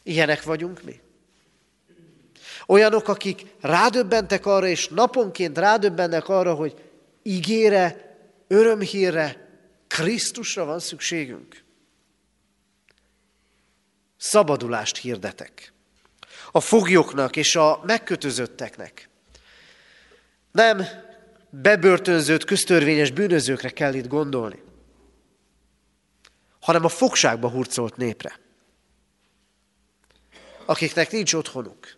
Ilyenek 0.04 0.43
vagyunk 0.43 0.84
mi. 0.84 1.02
Olyanok, 2.67 3.08
akik 3.08 3.45
rádöbbentek 3.62 4.45
arra, 4.45 4.67
és 4.67 4.88
naponként 4.88 5.58
rádöbbennek 5.58 6.30
arra, 6.30 6.54
hogy 6.54 6.73
ígére, 7.23 8.15
örömhírre, 8.47 9.42
Krisztusra 9.93 10.65
van 10.65 10.79
szükségünk 10.79 11.63
szabadulást 14.17 14.97
hirdetek. 14.97 15.73
A 16.51 16.60
foglyoknak 16.60 17.36
és 17.36 17.56
a 17.56 17.82
megkötözötteknek. 17.84 19.10
Nem 20.51 20.84
bebörtönzött, 21.49 22.43
köztörvényes 22.43 23.12
bűnözőkre 23.12 23.69
kell 23.69 23.93
itt 23.93 24.08
gondolni, 24.08 24.63
hanem 26.60 26.86
a 26.86 26.89
fogságba 26.89 27.49
hurcolt 27.49 27.95
népre, 27.95 28.39
akiknek 30.65 31.12
nincs 31.12 31.34
otthonuk, 31.34 31.97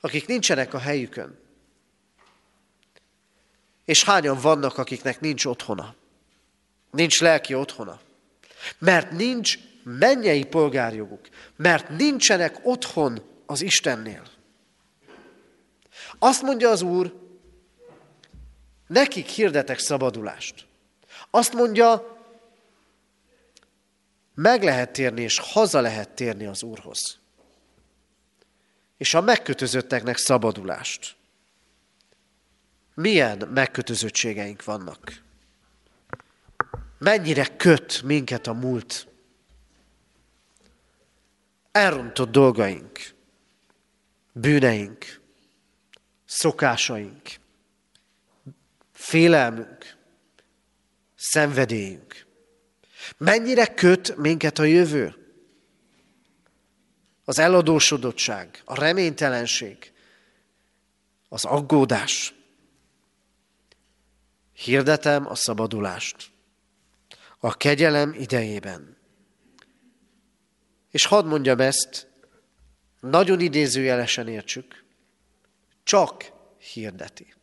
akik 0.00 0.26
nincsenek 0.26 0.74
a 0.74 0.78
helyükön. 0.78 1.38
És 3.84 4.04
hányan 4.04 4.40
vannak, 4.40 4.78
akiknek 4.78 5.20
nincs 5.20 5.44
otthona, 5.44 6.00
nincs 6.92 7.20
lelki 7.20 7.54
otthona, 7.54 8.00
mert 8.78 9.10
nincs 9.10 9.58
mennyei 9.82 10.44
polgárjoguk, 10.44 11.28
mert 11.56 11.88
nincsenek 11.88 12.58
otthon 12.62 13.22
az 13.46 13.62
Istennél. 13.62 14.22
Azt 16.18 16.42
mondja 16.42 16.70
az 16.70 16.82
Úr, 16.82 17.20
nekik 18.86 19.26
hirdetek 19.26 19.78
szabadulást. 19.78 20.66
Azt 21.30 21.52
mondja, 21.52 22.20
meg 24.34 24.62
lehet 24.62 24.92
térni, 24.92 25.22
és 25.22 25.38
haza 25.38 25.80
lehet 25.80 26.08
térni 26.08 26.46
az 26.46 26.62
Úrhoz. 26.62 27.18
És 28.96 29.14
a 29.14 29.20
megkötözötteknek 29.20 30.16
szabadulást. 30.16 31.16
Milyen 32.94 33.48
megkötözöttségeink 33.54 34.64
vannak? 34.64 35.22
Mennyire 37.02 37.56
köt 37.56 38.02
minket 38.02 38.46
a 38.46 38.52
múlt? 38.52 39.06
elrontott 41.72 42.30
dolgaink, 42.30 43.14
bűneink, 44.32 45.20
szokásaink, 46.24 47.20
félelmünk, 48.92 49.96
szenvedélyünk. 51.14 52.26
Mennyire 53.16 53.74
köt 53.74 54.16
minket 54.16 54.58
a 54.58 54.64
jövő? 54.64 55.16
az 57.24 57.38
eladósodottság, 57.38 58.62
a 58.64 58.74
reménytelenség, 58.74 59.92
az 61.28 61.44
aggódás. 61.44 62.34
Hirdetem 64.52 65.26
a 65.26 65.34
szabadulást 65.34 66.31
a 67.44 67.56
kegyelem 67.56 68.14
idejében. 68.18 68.96
És 70.90 71.06
hadd 71.06 71.24
mondjam 71.24 71.60
ezt, 71.60 72.06
nagyon 73.00 73.40
idézőjelesen 73.40 74.28
értsük, 74.28 74.84
csak 75.82 76.32
hirdeti. 76.58 77.34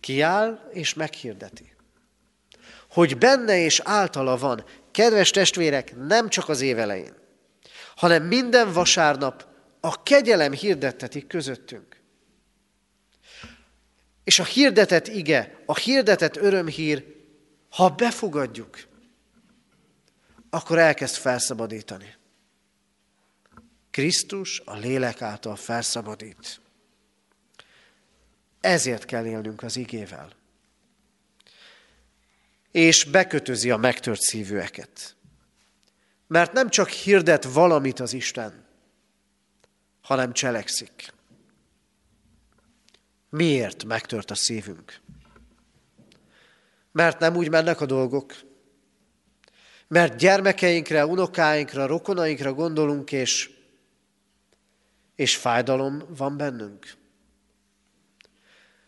Kiáll 0.00 0.68
és 0.72 0.94
meghirdeti. 0.94 1.74
Hogy 2.90 3.18
benne 3.18 3.58
és 3.58 3.80
általa 3.84 4.36
van, 4.36 4.64
kedves 4.90 5.30
testvérek, 5.30 5.96
nem 5.96 6.28
csak 6.28 6.48
az 6.48 6.60
évelején, 6.60 7.14
hanem 7.96 8.22
minden 8.22 8.72
vasárnap 8.72 9.46
a 9.80 10.02
kegyelem 10.02 10.52
hirdettetik 10.52 11.26
közöttünk. 11.26 12.00
És 14.24 14.38
a 14.38 14.44
hirdetett 14.44 15.06
ige, 15.06 15.62
a 15.66 15.76
hirdetett 15.76 16.36
örömhír, 16.36 17.15
ha 17.76 17.88
befogadjuk, 17.88 18.86
akkor 20.50 20.78
elkezd 20.78 21.14
felszabadítani. 21.14 22.14
Krisztus 23.90 24.62
a 24.64 24.76
lélek 24.76 25.22
által 25.22 25.56
felszabadít. 25.56 26.60
Ezért 28.60 29.04
kell 29.04 29.26
élnünk 29.26 29.62
az 29.62 29.76
igével. 29.76 30.32
És 32.70 33.04
bekötözi 33.04 33.70
a 33.70 33.76
megtört 33.76 34.20
szívűeket. 34.20 35.16
Mert 36.26 36.52
nem 36.52 36.68
csak 36.68 36.88
hirdet 36.88 37.44
valamit 37.44 38.00
az 38.00 38.12
Isten, 38.12 38.64
hanem 40.00 40.32
cselekszik. 40.32 41.12
Miért 43.28 43.84
megtört 43.84 44.30
a 44.30 44.34
szívünk? 44.34 45.04
Mert 46.96 47.18
nem 47.18 47.36
úgy 47.36 47.50
mennek 47.50 47.80
a 47.80 47.86
dolgok. 47.86 48.34
Mert 49.88 50.16
gyermekeinkre, 50.16 51.06
unokáinkra, 51.06 51.86
rokonainkra 51.86 52.52
gondolunk, 52.52 53.12
és, 53.12 53.50
és 55.14 55.36
fájdalom 55.36 56.02
van 56.08 56.36
bennünk. 56.36 56.94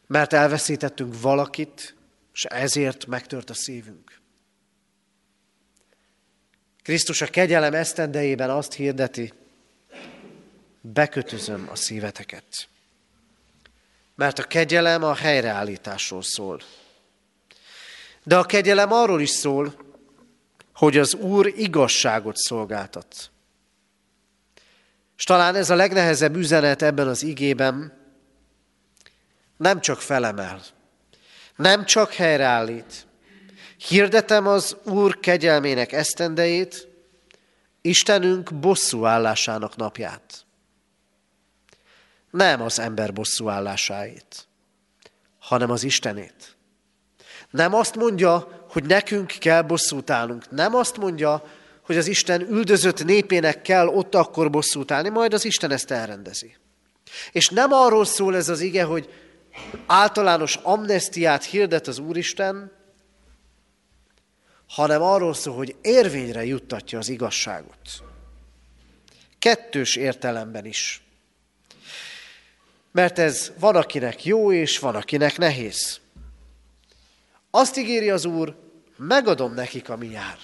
Mert 0.07 0.33
elveszítettünk 0.33 1.21
valakit, 1.21 1.95
és 2.33 2.45
ezért 2.45 3.07
megtört 3.07 3.51
a 3.51 3.55
szívünk. 3.55 4.21
Krisztus 6.83 7.21
a 7.21 7.27
kegyelem 7.27 7.75
esztendejében 7.75 8.51
azt 8.51 8.73
hirdeti, 8.73 9.33
bekötözöm 10.81 11.69
a 11.71 11.77
szíveteket. 11.77 12.69
Mert 14.15 14.39
a 14.39 14.43
kegyelem 14.43 15.03
a 15.03 15.15
helyreállításról 15.15 16.23
szól. 16.23 16.61
De 18.29 18.37
a 18.37 18.45
kegyelem 18.45 18.93
arról 18.93 19.21
is 19.21 19.31
szól, 19.31 19.75
hogy 20.75 20.99
az 20.99 21.15
Úr 21.15 21.53
igazságot 21.57 22.37
szolgáltat. 22.37 23.31
És 25.17 25.25
talán 25.25 25.55
ez 25.55 25.71
a 25.71 25.75
legnehezebb 25.75 26.37
üzenet 26.37 26.83
ebben 26.83 27.09
az 27.09 27.23
igében, 27.23 27.93
nem 29.57 29.81
csak 29.81 30.01
felemel, 30.01 30.61
nem 31.57 31.85
csak 31.85 32.13
helyreállít. 32.13 33.07
Hirdetem 33.89 34.47
az 34.47 34.77
Úr 34.83 35.21
kegyelmének 35.21 35.93
esztendejét, 35.93 36.89
Istenünk 37.81 38.55
bosszú 38.55 39.05
állásának 39.05 39.77
napját. 39.77 40.45
Nem 42.31 42.63
az 42.63 42.79
ember 42.79 43.13
bosszú 43.13 43.49
állásáit, 43.49 44.49
hanem 45.39 45.71
az 45.71 45.83
Istenét. 45.83 46.58
Nem 47.51 47.75
azt 47.75 47.95
mondja, 47.95 48.65
hogy 48.71 48.85
nekünk 48.85 49.27
kell 49.27 49.63
bosszút 49.63 50.11
állnunk. 50.11 50.51
Nem 50.51 50.75
azt 50.75 50.97
mondja, 50.97 51.45
hogy 51.83 51.97
az 51.97 52.07
Isten 52.07 52.41
üldözött 52.41 53.05
népének 53.05 53.63
kell 53.63 53.87
ott 53.87 54.15
akkor 54.15 54.51
bosszút 54.51 54.91
állni, 54.91 55.09
majd 55.09 55.33
az 55.33 55.45
Isten 55.45 55.71
ezt 55.71 55.91
elrendezi. 55.91 56.57
És 57.33 57.49
nem 57.49 57.73
arról 57.73 58.05
szól 58.05 58.37
ez 58.37 58.49
az 58.49 58.61
ige, 58.61 58.85
hogy 58.85 59.09
általános 59.87 60.59
amnestiát 60.63 61.45
hirdet 61.45 61.87
az 61.87 61.99
Úristen, 61.99 62.73
hanem 64.69 65.03
arról 65.03 65.35
szól, 65.35 65.57
hogy 65.57 65.77
érvényre 65.83 66.45
juttatja 66.45 66.99
az 66.99 67.09
igazságot. 67.09 68.03
Kettős 69.39 69.97
értelemben 69.97 70.65
is. 70.65 71.03
Mert 72.93 73.19
ez 73.19 73.53
van, 73.59 73.77
akinek 73.77 74.25
jó, 74.25 74.53
és 74.53 74.79
van, 74.79 74.95
akinek 74.95 75.39
nehéz. 75.39 76.01
Azt 77.51 77.77
ígéri 77.77 78.11
az 78.11 78.25
Úr, 78.25 78.57
megadom 78.97 79.55
nekik, 79.55 79.89
ami 79.89 80.11
jár. 80.11 80.39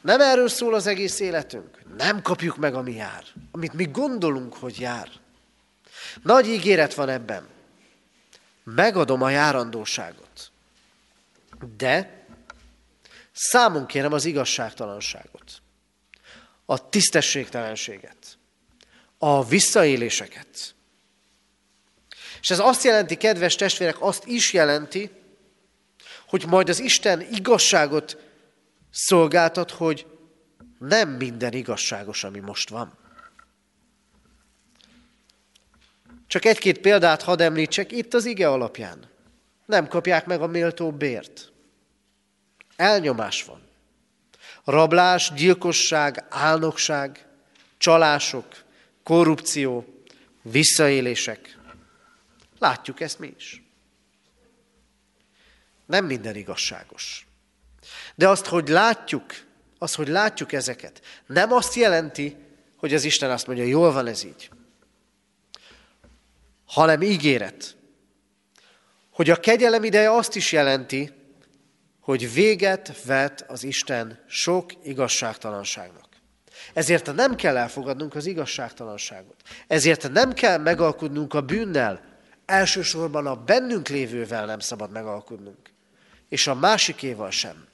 Nem 0.00 0.20
erről 0.20 0.48
szól 0.48 0.74
az 0.74 0.86
egész 0.86 1.20
életünk. 1.20 1.82
Nem 1.96 2.22
kapjuk 2.22 2.56
meg, 2.56 2.74
ami 2.74 2.92
jár. 2.92 3.24
Amit 3.50 3.72
mi 3.72 3.84
gondolunk, 3.84 4.54
hogy 4.54 4.80
jár. 4.80 5.08
Nagy 6.22 6.46
ígéret 6.48 6.94
van 6.94 7.08
ebben. 7.08 7.48
Megadom 8.64 9.22
a 9.22 9.30
járandóságot. 9.30 10.50
De 11.76 12.26
számon 13.32 13.86
kérem 13.86 14.12
az 14.12 14.24
igazságtalanságot. 14.24 15.62
A 16.64 16.88
tisztességtelenséget. 16.88 18.38
A 19.18 19.44
visszaéléseket. 19.44 20.74
És 22.40 22.50
ez 22.50 22.58
azt 22.58 22.84
jelenti, 22.84 23.16
kedves 23.16 23.54
testvérek, 23.54 24.02
azt 24.02 24.26
is 24.26 24.52
jelenti, 24.52 25.10
hogy 26.34 26.46
majd 26.46 26.68
az 26.68 26.78
Isten 26.80 27.20
igazságot 27.20 28.16
szolgáltat, 28.90 29.70
hogy 29.70 30.06
nem 30.78 31.08
minden 31.08 31.52
igazságos, 31.52 32.24
ami 32.24 32.38
most 32.38 32.68
van. 32.68 32.98
Csak 36.26 36.44
egy-két 36.44 36.78
példát 36.78 37.22
hadd 37.22 37.42
említsek 37.42 37.92
itt 37.92 38.14
az 38.14 38.24
ige 38.24 38.48
alapján. 38.48 39.10
Nem 39.66 39.88
kapják 39.88 40.26
meg 40.26 40.40
a 40.40 40.46
méltó 40.46 40.92
bért. 40.92 41.52
Elnyomás 42.76 43.44
van. 43.44 43.60
Rablás, 44.64 45.32
gyilkosság, 45.34 46.24
álnokság, 46.28 47.26
csalások, 47.78 48.64
korrupció, 49.02 50.02
visszaélések. 50.42 51.58
Látjuk 52.58 53.00
ezt 53.00 53.18
mi 53.18 53.34
is. 53.36 53.63
Nem 55.86 56.04
minden 56.04 56.36
igazságos. 56.36 57.26
De 58.14 58.28
azt, 58.28 58.46
hogy 58.46 58.68
látjuk, 58.68 59.24
az, 59.78 59.94
hogy 59.94 60.08
látjuk 60.08 60.52
ezeket, 60.52 61.00
nem 61.26 61.52
azt 61.52 61.74
jelenti, 61.74 62.36
hogy 62.76 62.94
az 62.94 63.04
Isten 63.04 63.30
azt 63.30 63.46
mondja, 63.46 63.64
jól 63.64 63.92
van 63.92 64.06
ez 64.06 64.24
így. 64.24 64.50
Hanem 66.66 67.02
ígéret. 67.02 67.76
Hogy 69.10 69.30
a 69.30 69.36
kegyelem 69.36 69.84
ideje 69.84 70.10
azt 70.10 70.36
is 70.36 70.52
jelenti, 70.52 71.12
hogy 72.00 72.32
véget 72.32 73.04
vet 73.04 73.44
az 73.48 73.64
Isten 73.64 74.24
sok 74.28 74.72
igazságtalanságnak. 74.82 76.08
Ezért 76.72 77.14
nem 77.14 77.36
kell 77.36 77.56
elfogadnunk 77.56 78.14
az 78.14 78.26
igazságtalanságot. 78.26 79.42
Ezért 79.66 80.12
nem 80.12 80.32
kell 80.32 80.58
megalkudnunk 80.58 81.34
a 81.34 81.40
bűnnel. 81.40 82.00
Elsősorban 82.46 83.26
a 83.26 83.36
bennünk 83.36 83.88
lévővel 83.88 84.46
nem 84.46 84.58
szabad 84.58 84.90
megalkudnunk 84.90 85.63
és 86.34 86.46
a 86.46 86.54
másikéval 86.54 87.30
sem. 87.30 87.66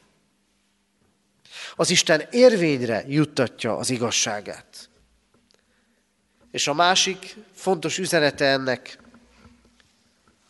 Az 1.75 1.91
Isten 1.91 2.27
érvényre 2.31 3.05
juttatja 3.07 3.77
az 3.77 3.91
igazságát. 3.91 4.89
És 6.51 6.67
a 6.67 6.75
másik 6.75 7.37
fontos 7.55 7.99
üzenete 7.99 8.45
ennek, 8.45 8.99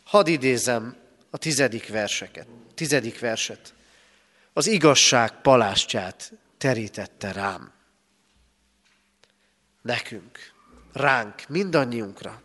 hadd 0.04 0.26
idézem 0.26 0.96
a 1.30 1.38
tizedik 1.38 1.88
verseket, 1.88 2.46
tizedik 2.74 3.18
verset. 3.18 3.74
Az 4.52 4.66
igazság 4.66 5.40
palástját 5.40 6.32
terítette 6.58 7.32
rám. 7.32 7.72
Nekünk, 9.82 10.52
ránk, 10.92 11.48
mindannyiunkra. 11.48 12.42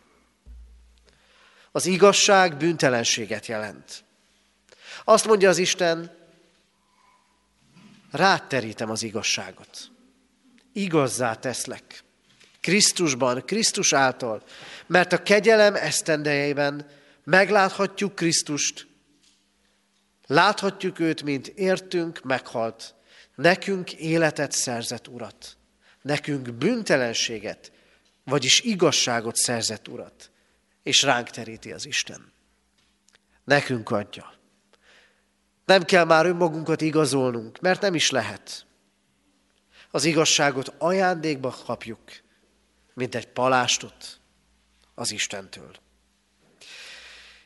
Az 1.72 1.86
igazság 1.86 2.56
bűntelenséget 2.56 3.46
jelent. 3.46 4.04
Azt 5.08 5.26
mondja 5.26 5.48
az 5.48 5.58
Isten, 5.58 6.16
ráterítem 8.10 8.90
az 8.90 9.02
igazságot. 9.02 9.90
Igazzá 10.72 11.34
teszlek. 11.34 12.04
Krisztusban, 12.60 13.44
Krisztus 13.44 13.92
által. 13.92 14.42
Mert 14.86 15.12
a 15.12 15.22
kegyelem 15.22 15.74
esztendejében 15.74 16.86
megláthatjuk 17.24 18.14
Krisztust, 18.14 18.86
láthatjuk 20.26 20.98
őt, 20.98 21.22
mint 21.22 21.46
értünk, 21.46 22.20
meghalt, 22.22 22.94
nekünk 23.34 23.92
életet 23.92 24.52
szerzett 24.52 25.08
urat. 25.08 25.56
nekünk 26.02 26.52
büntelenséget, 26.52 27.72
vagyis 28.24 28.60
igazságot 28.60 29.36
szerzett 29.36 29.88
urat, 29.88 30.30
és 30.82 31.02
ránk 31.02 31.30
teríti 31.30 31.72
az 31.72 31.86
Isten. 31.86 32.32
Nekünk 33.44 33.90
adja. 33.90 34.34
Nem 35.66 35.82
kell 35.82 36.04
már 36.04 36.26
önmagunkat 36.26 36.80
igazolnunk, 36.80 37.60
mert 37.60 37.80
nem 37.80 37.94
is 37.94 38.10
lehet. 38.10 38.66
Az 39.90 40.04
igazságot 40.04 40.74
ajándékba 40.78 41.56
kapjuk, 41.64 42.00
mint 42.94 43.14
egy 43.14 43.26
palástot 43.28 44.20
az 44.94 45.10
Istentől. 45.10 45.70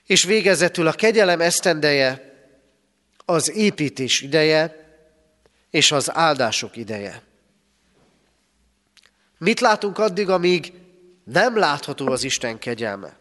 És 0.06 0.24
végezetül 0.24 0.86
a 0.86 0.92
kegyelem 0.92 1.40
esztendeje, 1.40 2.34
az 3.24 3.50
építés 3.50 4.20
ideje 4.20 4.88
és 5.70 5.92
az 5.92 6.14
áldások 6.14 6.76
ideje. 6.76 7.22
Mit 9.38 9.60
látunk 9.60 9.98
addig, 9.98 10.28
amíg 10.28 10.72
nem 11.24 11.56
látható 11.56 12.06
az 12.06 12.24
Isten 12.24 12.58
kegyelme? 12.58 13.16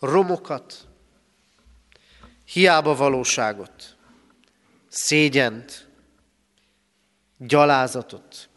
Romokat, 0.00 0.86
hiába 2.44 2.94
valóságot, 2.94 3.95
szégyent, 4.96 5.88
gyalázatot, 7.38 8.48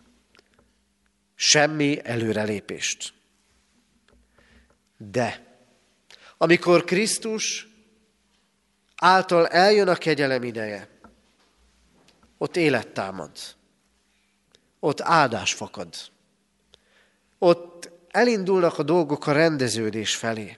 semmi 1.36 2.00
előrelépést. 2.04 3.14
De 4.98 5.48
amikor 6.38 6.84
Krisztus 6.84 7.68
által 8.96 9.48
eljön 9.48 9.88
a 9.88 9.96
kegyelem 9.96 10.44
ideje, 10.44 10.90
ott 12.38 12.56
élet 12.56 12.88
támad, 12.88 13.32
ott 14.80 15.02
áldás 15.02 15.54
fakad, 15.54 15.96
ott 17.38 17.90
elindulnak 18.08 18.78
a 18.78 18.84
dolgok 18.84 19.28
a 19.28 19.32
rendeződés 19.32 20.16
felé. 20.16 20.58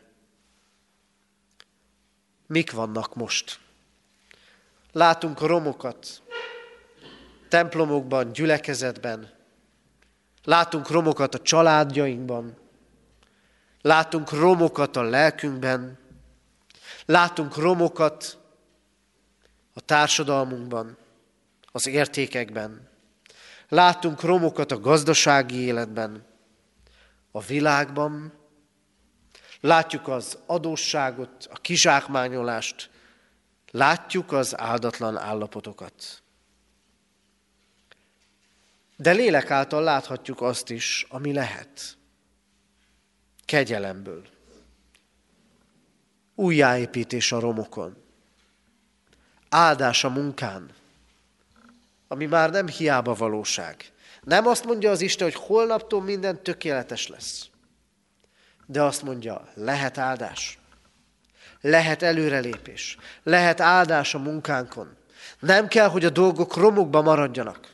Mik 2.47 2.71
vannak 2.71 3.15
most? 3.15 3.59
Látunk 4.91 5.39
romokat, 5.39 6.21
templomokban, 7.49 8.31
gyülekezetben, 8.31 9.29
látunk 10.43 10.89
romokat 10.89 11.35
a 11.35 11.41
családjainkban, 11.41 12.57
látunk 13.81 14.31
romokat 14.31 14.95
a 14.95 15.01
lelkünkben, 15.01 15.99
látunk 17.05 17.55
romokat 17.55 18.37
a 19.73 19.81
társadalmunkban, 19.81 20.97
az 21.71 21.87
értékekben, 21.87 22.89
látunk 23.69 24.21
romokat 24.21 24.71
a 24.71 24.79
gazdasági 24.79 25.57
életben, 25.57 26.25
a 27.31 27.41
világban, 27.41 28.33
látjuk 29.61 30.07
az 30.07 30.37
adósságot, 30.45 31.47
a 31.51 31.55
kizsákmányolást, 31.55 32.90
látjuk 33.71 34.31
az 34.31 34.59
áldatlan 34.59 35.17
állapotokat. 35.17 36.21
De 38.95 39.11
lélek 39.11 39.51
által 39.51 39.83
láthatjuk 39.83 40.41
azt 40.41 40.69
is, 40.69 41.05
ami 41.09 41.33
lehet. 41.33 41.97
Kegyelemből. 43.45 44.27
Újjáépítés 46.35 47.31
a 47.31 47.39
romokon. 47.39 47.95
Áldás 49.49 50.03
a 50.03 50.09
munkán, 50.09 50.69
ami 52.07 52.25
már 52.25 52.49
nem 52.51 52.67
hiába 52.67 53.13
valóság. 53.13 53.91
Nem 54.21 54.47
azt 54.47 54.65
mondja 54.65 54.91
az 54.91 55.01
Isten, 55.01 55.31
hogy 55.31 55.41
holnaptól 55.41 56.01
minden 56.01 56.43
tökéletes 56.43 57.07
lesz. 57.07 57.49
De 58.65 58.83
azt 58.83 59.01
mondja, 59.01 59.47
lehet 59.53 59.97
áldás. 59.97 60.60
Lehet 61.61 62.01
előrelépés. 62.01 62.97
Lehet 63.23 63.61
áldás 63.61 64.13
a 64.13 64.19
munkánkon. 64.19 64.97
Nem 65.39 65.67
kell, 65.67 65.87
hogy 65.87 66.05
a 66.05 66.09
dolgok 66.09 66.55
romokba 66.55 67.01
maradjanak. 67.01 67.69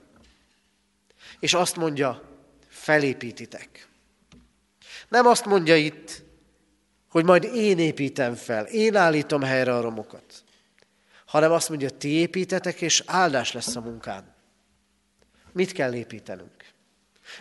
És 1.39 1.53
azt 1.53 1.75
mondja, 1.75 2.21
felépítitek. 2.67 3.87
Nem 5.07 5.25
azt 5.25 5.45
mondja 5.45 5.75
itt, 5.75 6.23
hogy 7.09 7.25
majd 7.25 7.43
én 7.43 7.79
építem 7.79 8.35
fel, 8.35 8.65
én 8.65 8.95
állítom 8.95 9.41
helyre 9.41 9.75
a 9.75 9.81
romokat, 9.81 10.43
hanem 11.25 11.51
azt 11.51 11.69
mondja, 11.69 11.89
ti 11.89 12.09
építetek, 12.09 12.81
és 12.81 13.03
áldás 13.05 13.51
lesz 13.51 13.75
a 13.75 13.81
munkán. 13.81 14.35
Mit 15.51 15.71
kell 15.71 15.93
építenünk? 15.93 16.65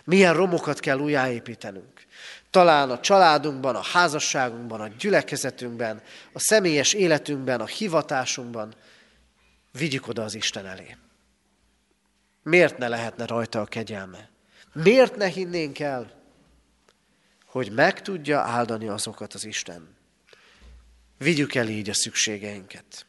Milyen 0.04 0.34
romokat 0.34 0.80
kell 0.80 0.98
újjáépítenünk? 0.98 2.06
Talán 2.56 2.90
a 2.90 3.00
családunkban, 3.00 3.76
a 3.76 3.82
házasságunkban, 3.82 4.80
a 4.80 4.88
gyülekezetünkben, 4.88 6.02
a 6.32 6.38
személyes 6.38 6.92
életünkben, 6.92 7.60
a 7.60 7.66
hivatásunkban. 7.66 8.74
Vigyük 9.72 10.08
oda 10.08 10.22
az 10.22 10.34
Isten 10.34 10.66
elé. 10.66 10.96
Miért 12.42 12.78
ne 12.78 12.88
lehetne 12.88 13.26
rajta 13.26 13.60
a 13.60 13.64
kegyelme? 13.64 14.28
Miért 14.72 15.16
ne 15.16 15.26
hinnénk 15.26 15.78
el, 15.78 16.12
hogy 17.46 17.72
meg 17.72 18.02
tudja 18.02 18.40
áldani 18.40 18.88
azokat 18.88 19.34
az 19.34 19.44
Isten? 19.44 19.96
Vigyük 21.18 21.54
el 21.54 21.68
így 21.68 21.88
a 21.88 21.94
szükségeinket. 21.94 23.06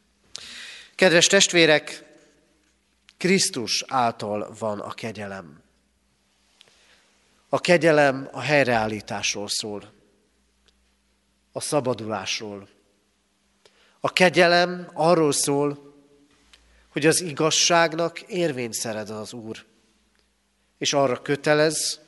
Kedves 0.94 1.26
testvérek, 1.26 2.04
Krisztus 3.16 3.84
által 3.86 4.54
van 4.58 4.80
a 4.80 4.90
kegyelem. 4.90 5.66
A 7.48 7.60
kegyelem 7.60 8.28
a 8.32 8.40
helyreállításról 8.40 9.48
szól, 9.48 9.92
a 11.52 11.60
szabadulásról. 11.60 12.68
A 14.00 14.12
kegyelem 14.12 14.90
arról 14.94 15.32
szól, 15.32 15.94
hogy 16.88 17.06
az 17.06 17.20
igazságnak 17.20 18.20
érvényt 18.20 18.74
szered 18.74 19.10
az 19.10 19.32
Úr, 19.32 19.64
és 20.78 20.92
arra 20.92 21.22
kötelez, 21.22 22.00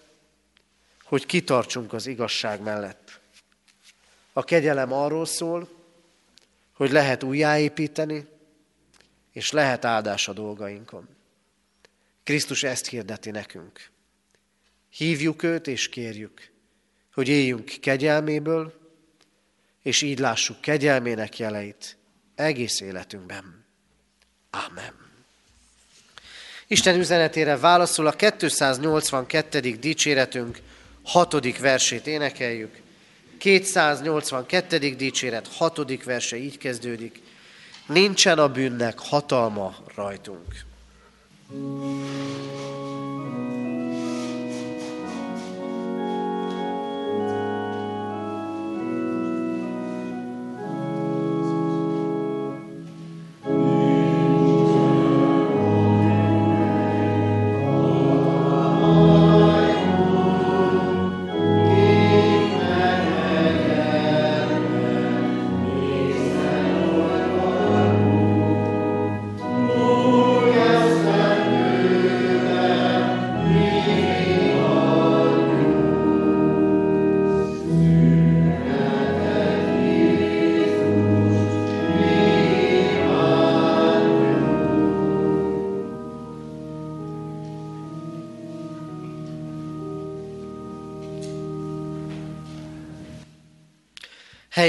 hogy 1.04 1.26
kitartsunk 1.26 1.92
az 1.92 2.06
igazság 2.06 2.60
mellett. 2.60 3.20
A 4.32 4.44
kegyelem 4.44 4.92
arról 4.92 5.26
szól, 5.26 5.68
hogy 6.72 6.90
lehet 6.90 7.22
újjáépíteni, 7.22 8.26
és 9.32 9.50
lehet 9.50 9.84
áldás 9.84 10.28
a 10.28 10.32
dolgainkon. 10.32 11.08
Krisztus 12.22 12.62
ezt 12.62 12.86
hirdeti 12.86 13.30
nekünk. 13.30 13.90
Hívjuk 14.90 15.42
őt 15.42 15.66
és 15.66 15.88
kérjük, 15.88 16.50
hogy 17.14 17.28
éljünk 17.28 17.72
kegyelméből, 17.80 18.80
és 19.82 20.02
így 20.02 20.18
lássuk 20.18 20.60
kegyelmének 20.60 21.38
jeleit 21.38 21.96
egész 22.34 22.80
életünkben. 22.80 23.64
Amen. 24.50 24.94
Isten 26.66 26.98
üzenetére 26.98 27.56
válaszol 27.56 28.06
a 28.06 28.12
282. 28.12 29.60
dicséretünk 29.60 30.58
hatodik 31.02 31.58
versét 31.58 32.06
énekeljük. 32.06 32.80
282. 33.38 34.78
dicséret 34.78 35.48
hatodik 35.48 36.04
verse 36.04 36.36
így 36.36 36.58
kezdődik 36.58 37.22
nincsen 37.86 38.38
a 38.38 38.48
bűnnek 38.48 38.98
hatalma 38.98 39.76
rajtunk. 39.94 40.44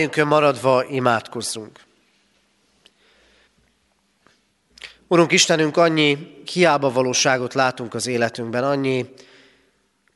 Helyünkön 0.02 0.28
maradva 0.28 0.86
imádkozzunk. 0.86 1.80
Urunk 5.08 5.32
Istenünk, 5.32 5.78
annyi 5.78 6.42
hiába 6.52 6.92
valóságot 6.92 7.54
látunk 7.54 7.94
az 7.94 8.08
életünkben, 8.08 8.64
annyi 8.64 9.14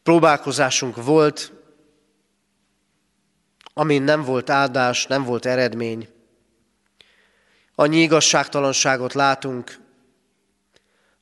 próbálkozásunk 0.04 1.04
volt, 1.04 1.52
amin 3.74 4.02
nem 4.02 4.24
volt 4.24 4.50
áldás, 4.50 5.06
nem 5.06 5.24
volt 5.24 5.46
eredmény. 5.46 6.10
Annyi 7.76 8.02
igazságtalanságot 8.02 9.14
látunk 9.14 9.80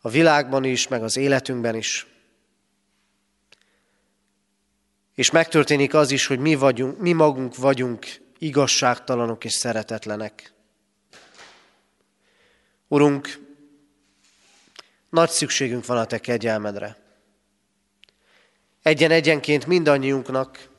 a 0.01 0.09
világban 0.09 0.63
is, 0.63 0.87
meg 0.87 1.03
az 1.03 1.17
életünkben 1.17 1.75
is. 1.75 2.07
És 5.15 5.31
megtörténik 5.31 5.93
az 5.93 6.11
is, 6.11 6.25
hogy 6.25 6.39
mi, 6.39 6.55
vagyunk, 6.55 6.99
mi 6.99 7.11
magunk 7.11 7.55
vagyunk 7.55 8.21
igazságtalanok 8.43 9.43
és 9.43 9.53
szeretetlenek. 9.53 10.53
Urunk, 12.87 13.39
nagy 15.09 15.29
szükségünk 15.29 15.85
van 15.85 15.97
a 15.97 16.05
Te 16.05 16.19
kegyelmedre. 16.19 16.97
Egyen-egyenként 18.81 19.65
mindannyiunknak, 19.65 20.69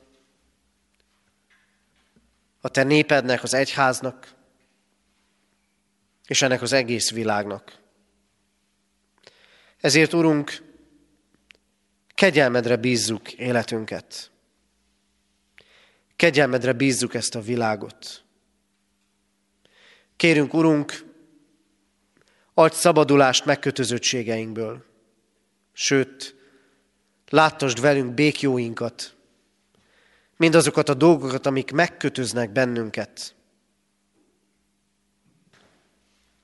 a 2.61 2.69
Te 2.69 2.83
népednek, 2.83 3.43
az 3.43 3.53
egyháznak, 3.53 4.33
és 6.27 6.41
ennek 6.41 6.61
az 6.61 6.73
egész 6.73 7.11
világnak. 7.11 7.79
Ezért, 9.77 10.13
Urunk, 10.13 10.63
kegyelmedre 12.13 12.75
bízzuk 12.75 13.33
életünket. 13.33 14.34
Kegyelmedre 16.15 16.73
bízzuk 16.73 17.13
ezt 17.13 17.35
a 17.35 17.41
világot. 17.41 18.23
Kérünk, 20.15 20.53
Urunk, 20.53 21.05
adj 22.53 22.75
szabadulást 22.75 23.45
megkötözöttségeinkből. 23.45 24.85
Sőt, 25.73 26.35
láttasd 27.29 27.81
velünk 27.81 28.13
békjóinkat, 28.13 29.15
mindazokat 30.37 30.89
a 30.89 30.93
dolgokat, 30.93 31.45
amik 31.45 31.71
megkötöznek 31.71 32.51
bennünket. 32.51 33.35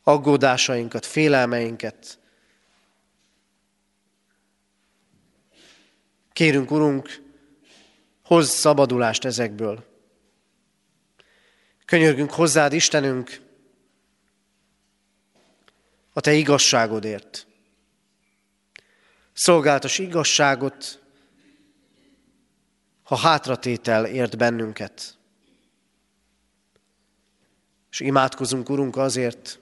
Aggódásainkat, 0.03 1.05
félelmeinket. 1.05 2.19
Kérünk, 6.33 6.71
Urunk, 6.71 7.30
hozz 8.31 8.49
szabadulást 8.49 9.25
ezekből. 9.25 9.85
Könyörgünk 11.85 12.31
hozzád, 12.31 12.73
Istenünk, 12.73 13.41
a 16.13 16.19
Te 16.19 16.33
igazságodért. 16.33 17.47
Szolgáltas 19.33 19.99
igazságot, 19.99 21.01
ha 23.03 23.15
hátratétel 23.15 24.05
ért 24.05 24.37
bennünket. 24.37 25.17
És 27.89 27.99
imádkozunk, 27.99 28.69
Urunk, 28.69 28.97
azért, 28.97 29.59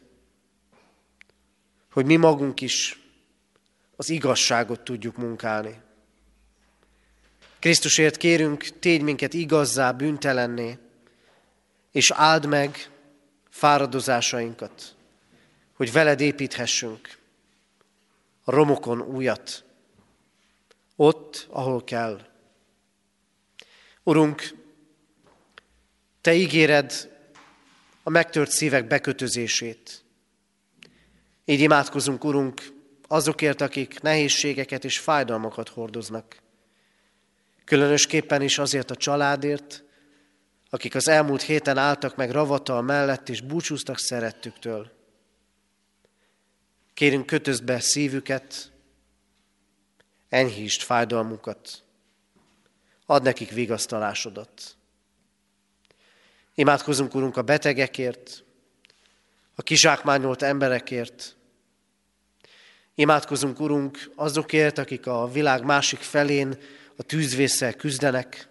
hogy 1.92 2.06
mi 2.06 2.16
magunk 2.16 2.62
is 2.62 3.00
az 3.96 4.10
igazságot 4.10 4.82
tudjuk 4.82 5.18
munkálni. 5.18 5.88
Krisztusért 7.60 8.18
kérünk, 8.18 8.80
tégy 8.80 9.02
minket 9.02 9.34
igazzá, 9.34 9.92
büntelenné, 9.92 10.78
és 11.92 12.12
áld 12.12 12.46
meg 12.46 12.90
fáradozásainkat, 13.50 14.96
hogy 15.74 15.92
veled 15.92 16.20
építhessünk 16.20 17.18
a 18.44 18.52
romokon 18.52 19.02
újat, 19.02 19.64
ott, 20.96 21.48
ahol 21.50 21.84
kell. 21.84 22.20
Urunk, 24.04 24.58
Te 26.22 26.34
ígéred 26.34 27.10
a 28.04 28.10
megtört 28.10 28.52
szívek 28.52 28.88
bekötözését. 28.88 30.04
Így 31.46 31.60
imádkozunk, 31.60 32.24
Urunk, 32.24 32.62
azokért, 33.08 33.62
akik 33.62 34.02
nehézségeket 34.02 34.84
és 34.84 35.00
fájdalmakat 35.00 35.70
hordoznak. 35.70 36.36
Különösképpen 37.70 38.42
is 38.42 38.58
azért 38.58 38.92
a 38.92 38.96
családért, 38.96 39.84
akik 40.70 40.96
az 40.96 41.08
elmúlt 41.08 41.42
héten 41.42 41.78
álltak 41.78 42.16
meg 42.16 42.32
ravatal 42.32 42.82
mellett 42.82 43.30
és 43.30 43.42
búcsúztak 43.42 43.98
szerettüktől. 43.98 44.92
Kérünk, 46.94 47.26
kötözd 47.26 47.64
be 47.64 47.80
szívüket, 47.80 48.72
enyhítsd 50.30 50.82
fájdalmukat, 50.82 51.84
add 53.06 53.24
nekik 53.24 53.50
vigasztalásodat. 53.50 54.76
Imádkozunk, 56.56 57.16
Urunk, 57.16 57.38
a 57.38 57.42
betegekért, 57.42 58.44
a 59.56 59.62
kizsákmányolt 59.62 60.42
emberekért. 60.42 61.36
Imádkozunk, 62.96 63.60
Urunk, 63.60 64.12
azokért, 64.16 64.78
akik 64.78 65.08
a 65.08 65.28
világ 65.32 65.64
másik 65.64 66.00
felén 66.00 66.58
a 67.00 67.04
tűzvészsel 67.04 67.74
küzdenek. 67.74 68.48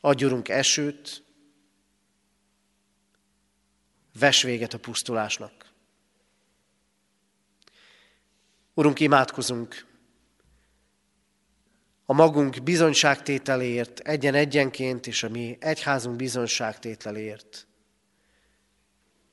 Adj, 0.00 0.24
Urunk, 0.24 0.48
esőt, 0.48 1.24
ves 4.18 4.42
véget 4.42 4.74
a 4.74 4.78
pusztulásnak. 4.78 5.72
Urunk, 8.74 9.00
imádkozunk 9.00 9.86
a 12.04 12.12
magunk 12.12 12.62
bizonyságtételéért, 12.62 14.00
egyen-egyenként, 14.00 15.06
és 15.06 15.22
a 15.22 15.28
mi 15.28 15.56
egyházunk 15.60 16.16
bizonyságtételéért. 16.16 17.66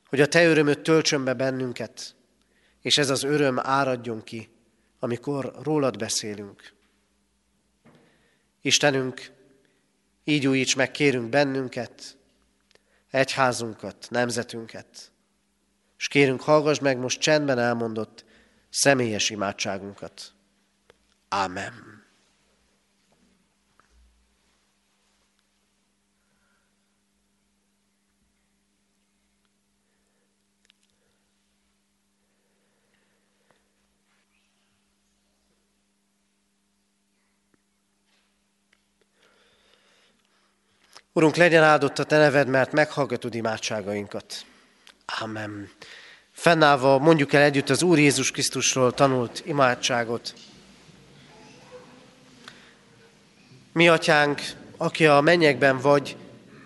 Hogy 0.09 0.21
a 0.21 0.27
Te 0.27 0.45
örömöt 0.45 0.81
töltsön 0.81 1.23
be 1.23 1.33
bennünket, 1.33 2.15
és 2.81 2.97
ez 2.97 3.09
az 3.09 3.23
öröm 3.23 3.59
áradjon 3.59 4.23
ki, 4.23 4.49
amikor 4.99 5.53
rólad 5.63 5.97
beszélünk. 5.97 6.75
Istenünk, 8.67 9.31
így 10.23 10.47
újíts 10.47 10.75
meg, 10.75 10.91
kérünk 10.91 11.29
bennünket, 11.29 12.17
egyházunkat, 13.11 14.07
nemzetünket, 14.09 15.11
és 15.97 16.07
kérünk, 16.07 16.41
hallgass 16.41 16.79
meg 16.79 16.97
most 16.97 17.19
csendben 17.19 17.59
elmondott 17.59 18.25
személyes 18.69 19.29
imádságunkat. 19.29 20.33
Amen. 21.29 21.86
Urunk, 41.17 41.35
legyen 41.35 41.63
áldott 41.63 41.99
a 41.99 42.03
Te 42.03 42.17
neved, 42.17 42.47
mert 42.47 42.71
meghallgatod 42.71 43.35
imádságainkat. 43.35 44.45
Amen. 45.21 45.69
Fennállva 46.31 46.97
mondjuk 46.97 47.33
el 47.33 47.41
együtt 47.41 47.69
az 47.69 47.83
Úr 47.83 47.97
Jézus 47.97 48.31
Krisztusról 48.31 48.93
tanult 48.93 49.41
imádságot. 49.45 50.33
Mi, 53.73 53.87
Atyánk, 53.87 54.41
aki 54.77 55.05
a 55.05 55.21
mennyekben 55.21 55.79
vagy, 55.79 56.17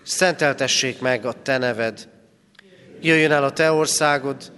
szenteltessék 0.02 1.00
meg 1.00 1.24
a 1.26 1.42
Te 1.42 1.58
neved. 1.58 2.08
Jöjjön 3.00 3.32
el 3.32 3.44
a 3.44 3.52
Te 3.52 3.72
országod, 3.72 4.52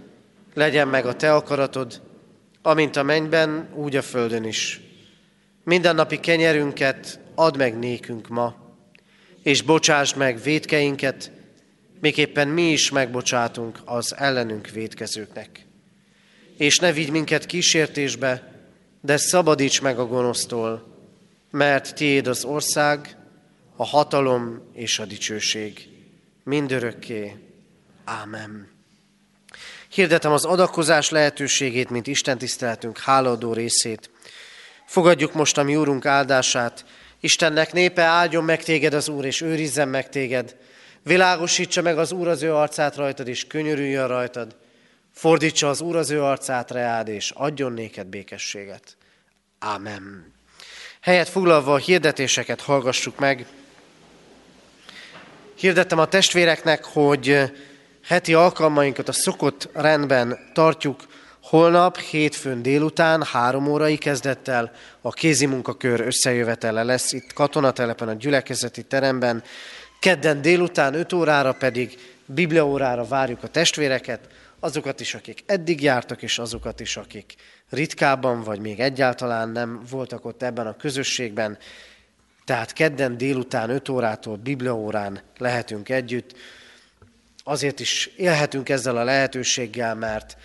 legyen 0.54 0.88
meg 0.88 1.06
a 1.06 1.16
Te 1.16 1.34
akaratod, 1.34 2.00
amint 2.62 2.96
a 2.96 3.02
mennyben, 3.02 3.68
úgy 3.74 3.96
a 3.96 4.02
földön 4.02 4.44
is. 4.44 4.80
Mindennapi 5.64 6.20
kenyerünket 6.20 7.18
add 7.34 7.56
meg 7.56 7.78
nékünk 7.78 8.28
ma, 8.28 8.63
és 9.44 9.62
bocsásd 9.62 10.16
meg 10.16 10.42
védkeinket, 10.42 11.30
miképpen 12.00 12.48
mi 12.48 12.70
is 12.70 12.90
megbocsátunk 12.90 13.78
az 13.84 14.16
ellenünk 14.16 14.68
védkezőknek. 14.68 15.66
És 16.56 16.78
ne 16.78 16.92
vigy 16.92 17.10
minket 17.10 17.46
kísértésbe, 17.46 18.52
de 19.00 19.16
szabadíts 19.16 19.82
meg 19.82 19.98
a 19.98 20.06
gonosztól, 20.06 20.96
mert 21.50 21.94
tiéd 21.94 22.26
az 22.26 22.44
ország, 22.44 23.16
a 23.76 23.84
hatalom 23.84 24.70
és 24.72 24.98
a 24.98 25.04
dicsőség 25.04 25.88
mindörökké. 26.44 27.36
Ámen. 28.04 28.68
Hirdetem 29.88 30.32
az 30.32 30.44
adakozás 30.44 31.10
lehetőségét, 31.10 31.90
mint 31.90 32.06
Isten 32.06 32.38
tiszteletünk 32.38 32.98
háladó 32.98 33.52
részét. 33.52 34.10
Fogadjuk 34.86 35.32
most 35.32 35.58
a 35.58 35.62
mi 35.62 35.76
Úrunk 35.76 36.06
áldását, 36.06 36.84
Istennek 37.24 37.72
népe 37.72 38.02
áldjon 38.02 38.44
meg 38.44 38.62
téged 38.62 38.94
az 38.94 39.08
Úr, 39.08 39.24
és 39.24 39.40
őrizzen 39.40 39.88
meg 39.88 40.08
téged. 40.08 40.56
Világosítsa 41.02 41.82
meg 41.82 41.98
az 41.98 42.12
Úr 42.12 42.28
az 42.28 42.42
ő 42.42 42.54
arcát 42.54 42.96
rajtad, 42.96 43.28
és 43.28 43.46
könyörüljön 43.46 44.08
rajtad. 44.08 44.56
Fordítsa 45.12 45.68
az 45.68 45.80
Úr 45.80 45.96
az 45.96 46.10
ő 46.10 46.22
arcát 46.22 46.70
reád, 46.70 47.08
és 47.08 47.30
adjon 47.30 47.72
néked 47.72 48.06
békességet. 48.06 48.96
Amen. 49.58 50.32
Helyet 51.00 51.28
foglalva 51.28 51.74
a 51.74 51.76
hirdetéseket 51.78 52.60
hallgassuk 52.60 53.18
meg. 53.18 53.46
Hirdettem 55.54 55.98
a 55.98 56.08
testvéreknek, 56.08 56.84
hogy 56.84 57.40
heti 58.02 58.34
alkalmainkat 58.34 59.08
a 59.08 59.12
szokott 59.12 59.68
rendben 59.72 60.50
tartjuk. 60.52 61.06
Holnap, 61.44 61.98
hétfőn 61.98 62.62
délután, 62.62 63.22
három 63.22 63.66
órai 63.66 63.96
kezdettel 63.96 64.72
a 65.00 65.10
kézi 65.10 65.46
munkakör 65.46 66.00
összejövetele 66.00 66.82
lesz 66.82 67.12
itt 67.12 67.32
katonatelepen, 67.32 68.08
a 68.08 68.12
gyülekezeti 68.12 68.82
teremben. 68.82 69.42
Kedden 70.00 70.42
délután, 70.42 70.94
öt 70.94 71.12
órára 71.12 71.52
pedig 71.52 71.98
bibliaórára 72.26 73.04
várjuk 73.04 73.42
a 73.42 73.48
testvéreket, 73.48 74.20
azokat 74.60 75.00
is, 75.00 75.14
akik 75.14 75.42
eddig 75.46 75.82
jártak, 75.82 76.22
és 76.22 76.38
azokat 76.38 76.80
is, 76.80 76.96
akik 76.96 77.34
ritkábban, 77.70 78.42
vagy 78.42 78.60
még 78.60 78.80
egyáltalán 78.80 79.48
nem 79.48 79.80
voltak 79.90 80.24
ott 80.24 80.42
ebben 80.42 80.66
a 80.66 80.76
közösségben. 80.76 81.58
Tehát 82.44 82.72
kedden 82.72 83.16
délután 83.16 83.70
5 83.70 83.88
órától 83.88 84.36
bibliaórán 84.36 85.20
lehetünk 85.38 85.88
együtt. 85.88 86.36
Azért 87.42 87.80
is 87.80 88.10
élhetünk 88.16 88.68
ezzel 88.68 88.96
a 88.96 89.04
lehetőséggel, 89.04 89.94
mert 89.94 90.36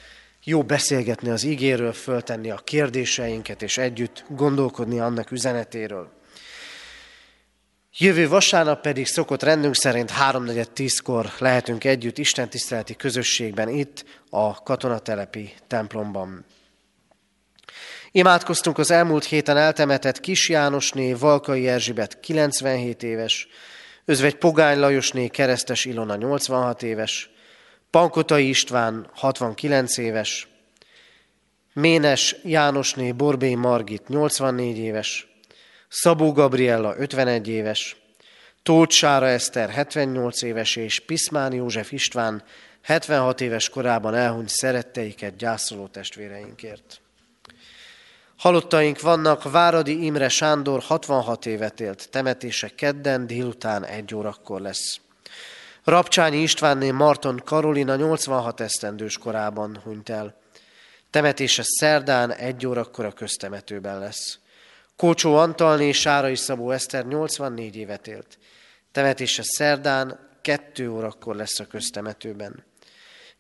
jó 0.49 0.63
beszélgetni 0.63 1.29
az 1.29 1.43
igéről, 1.43 1.93
föltenni 1.93 2.51
a 2.51 2.57
kérdéseinket, 2.57 3.61
és 3.61 3.77
együtt 3.77 4.23
gondolkodni 4.29 4.99
annak 4.99 5.31
üzenetéről. 5.31 6.11
Jövő 7.97 8.27
vasárnap 8.27 8.81
pedig 8.81 9.07
szokott 9.07 9.43
rendünk 9.43 9.75
szerint 9.75 10.11
3.4.10-kor 10.11 11.31
lehetünk 11.37 11.83
együtt 11.83 12.17
Isten 12.17 12.49
tiszteleti 12.49 12.95
közösségben 12.95 13.69
itt 13.69 14.05
a 14.29 14.63
katonatelepi 14.63 15.53
templomban. 15.67 16.45
Imádkoztunk 18.11 18.77
az 18.77 18.91
elmúlt 18.91 19.25
héten 19.25 19.57
eltemetett 19.57 20.19
Kis 20.19 20.49
Jánosné, 20.49 21.13
Valkai 21.13 21.67
Erzsibet 21.67 22.19
97 22.19 23.03
éves, 23.03 23.47
Özvegy 24.05 24.35
Pogány 24.35 24.79
Lajosné, 24.79 25.27
Keresztes 25.27 25.85
Ilona 25.85 26.15
86 26.15 26.83
éves, 26.83 27.29
Pankotai 27.91 28.47
István 28.47 29.09
69 29.13 29.97
éves, 29.97 30.47
Ménes 31.73 32.35
Jánosné, 32.43 33.11
Borbély 33.11 33.53
Margit 33.53 34.07
84 34.07 34.77
éves, 34.77 35.27
Szabó 35.87 36.31
Gabriella 36.31 36.95
51 36.97 37.47
éves, 37.47 37.97
Tóth 38.63 38.93
Sára 38.93 39.27
Eszter 39.27 39.69
78 39.69 40.41
éves 40.41 40.75
és 40.75 40.99
Piszmán 40.99 41.53
József 41.53 41.91
István 41.91 42.43
76 42.81 43.41
éves 43.41 43.69
korában 43.69 44.15
elhunyt 44.15 44.49
szeretteiket 44.49 45.35
gyászoló 45.35 45.87
testvéreinkért. 45.87 47.01
Halottaink 48.37 49.01
vannak, 49.01 49.51
Váradi 49.51 50.05
Imre 50.05 50.29
Sándor 50.29 50.81
66 50.81 51.45
évet 51.45 51.79
élt, 51.79 52.09
temetése 52.09 52.67
kedden 52.75 53.27
délután 53.27 53.85
egy 53.85 54.15
órakor 54.15 54.61
lesz. 54.61 54.99
Rapcsányi 55.83 56.37
Istvánné 56.37 56.91
Marton 56.91 57.41
Karolina 57.45 57.95
86 57.95 58.59
esztendős 58.59 59.17
korában 59.17 59.79
hunyt 59.83 60.09
el. 60.09 60.37
Temetése 61.09 61.61
szerdán 61.65 62.31
egy 62.33 62.67
órakor 62.67 63.05
a 63.05 63.11
köztemetőben 63.11 63.99
lesz. 63.99 64.39
Kócsó 64.95 65.35
Antalné 65.35 65.91
Sárai 65.91 66.35
Szabó 66.35 66.71
Eszter 66.71 67.05
84 67.05 67.75
évet 67.75 68.07
élt. 68.07 68.37
Temetése 68.91 69.41
szerdán 69.43 70.19
kettő 70.41 70.91
órakor 70.91 71.35
lesz 71.35 71.59
a 71.59 71.67
köztemetőben. 71.67 72.63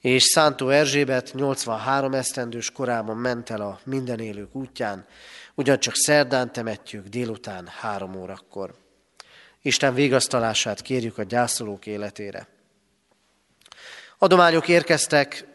És 0.01 0.23
Szántó 0.23 0.69
Erzsébet 0.69 1.33
83 1.33 2.13
esztendős 2.13 2.71
korában 2.71 3.17
ment 3.17 3.49
el 3.49 3.61
a 3.61 3.79
minden 3.83 4.19
élők 4.19 4.55
útján, 4.55 5.05
ugyancsak 5.55 5.95
szerdán 5.95 6.51
temetjük 6.51 7.07
délután 7.07 7.67
három 7.79 8.15
órakor. 8.15 8.73
Isten 9.61 9.93
végasztalását 9.93 10.81
kérjük 10.81 11.17
a 11.17 11.23
gyászolók 11.23 11.85
életére. 11.85 12.47
Adományok 14.17 14.67
érkeztek 14.67 15.45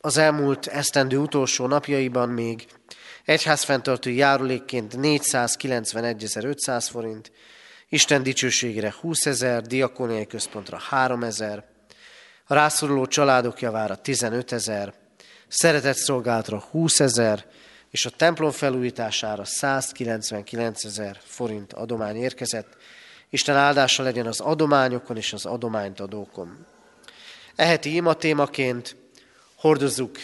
az 0.00 0.16
elmúlt 0.16 0.66
esztendő 0.66 1.18
utolsó 1.18 1.66
napjaiban 1.66 2.28
még 2.28 2.66
egyházfenntartó 3.24 4.10
járulékként 4.10 4.94
491.500 4.96 6.86
forint, 6.90 7.32
Isten 7.88 8.22
dicsőségére 8.22 8.94
20 9.00 9.26
ezer, 9.26 9.62
diakóniai 9.62 10.26
központra 10.26 10.78
3 10.78 11.22
ezer, 11.22 11.64
a 12.46 12.54
rászoruló 12.54 13.06
családok 13.06 13.60
javára 13.60 13.96
15 13.96 14.52
ezer, 14.52 14.94
szeretett 15.48 15.96
szolgálatra 15.96 16.64
20 16.70 17.00
ezer, 17.00 17.44
és 17.90 18.06
a 18.06 18.10
templom 18.10 18.50
felújítására 18.50 19.44
199 19.44 20.84
ezer 20.84 21.18
forint 21.24 21.72
adomány 21.72 22.16
érkezett. 22.16 22.76
Isten 23.34 23.56
áldása 23.56 24.02
legyen 24.02 24.26
az 24.26 24.40
adományokon 24.40 25.16
és 25.16 25.32
az 25.32 25.46
adományt 25.46 26.00
adókon. 26.00 26.66
Eheti 27.56 27.94
ima 27.94 28.14
témaként 28.14 28.96
hordozzuk 29.54 30.18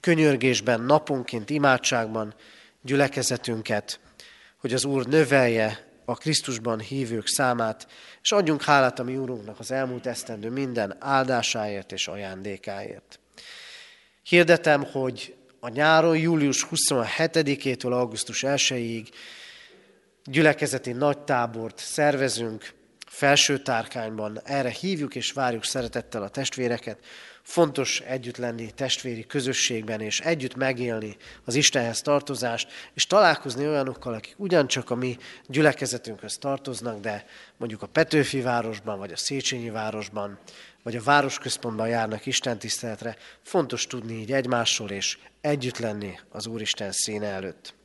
könyörgésben, 0.00 0.80
naponként, 0.80 1.50
imádságban 1.50 2.34
gyülekezetünket, 2.82 4.00
hogy 4.56 4.72
az 4.72 4.84
Úr 4.84 5.06
növelje 5.06 5.86
a 6.04 6.14
Krisztusban 6.14 6.80
hívők 6.80 7.26
számát, 7.26 7.86
és 8.22 8.32
adjunk 8.32 8.62
hálát 8.62 8.98
a 8.98 9.02
mi 9.02 9.16
Úrunknak 9.16 9.58
az 9.58 9.70
elmúlt 9.70 10.06
esztendő 10.06 10.50
minden 10.50 10.96
áldásáért 10.98 11.92
és 11.92 12.08
ajándékáért. 12.08 13.20
Hirdetem, 14.22 14.84
hogy 14.84 15.34
a 15.60 15.68
nyáron 15.68 16.18
július 16.18 16.66
27-től 16.70 17.92
augusztus 17.92 18.44
1-ig 18.46 19.06
gyülekezeti 20.30 20.92
nagy 20.92 21.18
tábort 21.18 21.78
szervezünk 21.78 22.74
felső 23.06 23.58
tárkányban. 23.58 24.40
Erre 24.44 24.70
hívjuk 24.70 25.14
és 25.14 25.32
várjuk 25.32 25.64
szeretettel 25.64 26.22
a 26.22 26.28
testvéreket, 26.28 26.98
Fontos 27.48 28.00
együtt 28.00 28.36
lenni 28.36 28.70
testvéri 28.70 29.26
közösségben, 29.26 30.00
és 30.00 30.20
együtt 30.20 30.54
megélni 30.54 31.16
az 31.44 31.54
Istenhez 31.54 32.02
tartozást, 32.02 32.72
és 32.94 33.06
találkozni 33.06 33.66
olyanokkal, 33.66 34.14
akik 34.14 34.34
ugyancsak 34.38 34.90
a 34.90 34.94
mi 34.94 35.16
gyülekezetünkhöz 35.46 36.38
tartoznak, 36.38 37.00
de 37.00 37.24
mondjuk 37.56 37.82
a 37.82 37.86
Petőfi 37.86 38.40
városban, 38.40 38.98
vagy 38.98 39.12
a 39.12 39.16
Széchenyi 39.16 39.70
városban, 39.70 40.38
vagy 40.82 40.96
a 40.96 41.02
városközpontban 41.02 41.88
járnak 41.88 42.26
Isten 42.26 42.58
tiszteletre. 42.58 43.16
Fontos 43.42 43.86
tudni 43.86 44.14
így 44.14 44.32
egymásról, 44.32 44.90
és 44.90 45.18
együtt 45.40 45.78
lenni 45.78 46.18
az 46.28 46.46
Úristen 46.46 46.92
színe 46.92 47.26
előtt. 47.26 47.77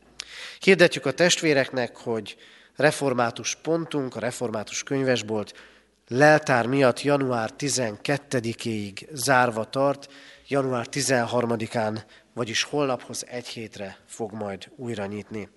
Hirdetjük 0.59 1.05
a 1.05 1.11
testvéreknek, 1.11 1.95
hogy 1.95 2.35
református 2.75 3.55
pontunk, 3.55 4.15
a 4.15 4.19
református 4.19 4.83
könyvesbolt 4.83 5.53
leltár 6.07 6.65
miatt 6.65 7.01
január 7.01 7.53
12-ig 7.57 9.07
zárva 9.11 9.69
tart, 9.69 10.11
január 10.47 10.87
13-án, 10.91 12.01
vagyis 12.33 12.63
holnaphoz 12.63 13.25
egy 13.27 13.47
hétre 13.47 13.97
fog 14.07 14.31
majd 14.31 14.69
újra 14.75 15.05
nyitni. 15.05 15.49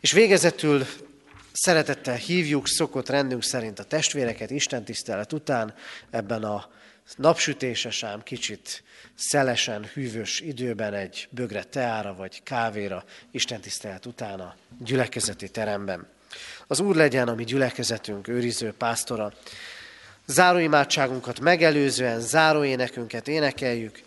És 0.00 0.12
végezetül 0.12 0.86
szeretettel 1.52 2.14
hívjuk 2.14 2.68
szokott 2.68 3.08
rendünk 3.08 3.42
szerint 3.42 3.78
a 3.78 3.84
testvéreket 3.84 4.50
Isten 4.50 4.84
tisztelet 4.84 5.32
után 5.32 5.74
ebben 6.10 6.42
a 6.42 6.70
napsütéses 7.16 8.02
ám 8.02 8.22
kicsit 8.22 8.82
szelesen, 9.14 9.84
hűvös 9.94 10.40
időben 10.40 10.94
egy 10.94 11.28
bögre 11.30 11.62
teára 11.62 12.14
vagy 12.14 12.42
kávéra 12.42 13.04
Isten 13.30 13.60
tisztelet 13.60 14.06
után 14.06 14.40
a 14.40 14.54
gyülekezeti 14.78 15.48
teremben. 15.48 16.06
Az 16.66 16.80
Úr 16.80 16.96
legyen 16.96 17.28
a 17.28 17.34
mi 17.34 17.44
gyülekezetünk 17.44 18.28
őriző 18.28 18.72
pásztora. 18.72 19.32
Záróimádságunkat 20.26 21.40
megelőzően 21.40 22.20
záróénekünket 22.20 23.28
énekeljük. 23.28 24.00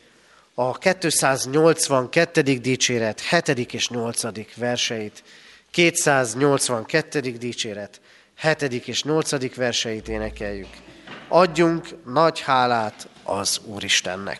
A 0.54 0.78
282. 0.78 2.42
dicséret 2.42 3.22
7. 3.22 3.74
és 3.74 3.90
8. 3.90 4.56
verseit. 4.56 5.24
282. 5.72 7.20
dicséret 7.20 8.02
7. 8.42 8.88
és 8.88 9.04
8. 9.04 9.56
verseit 9.56 10.08
énekeljük. 10.08 10.93
Adjunk 11.36 11.88
nagy 12.06 12.40
hálát 12.40 13.10
az 13.24 13.62
Úristennek. 13.66 14.40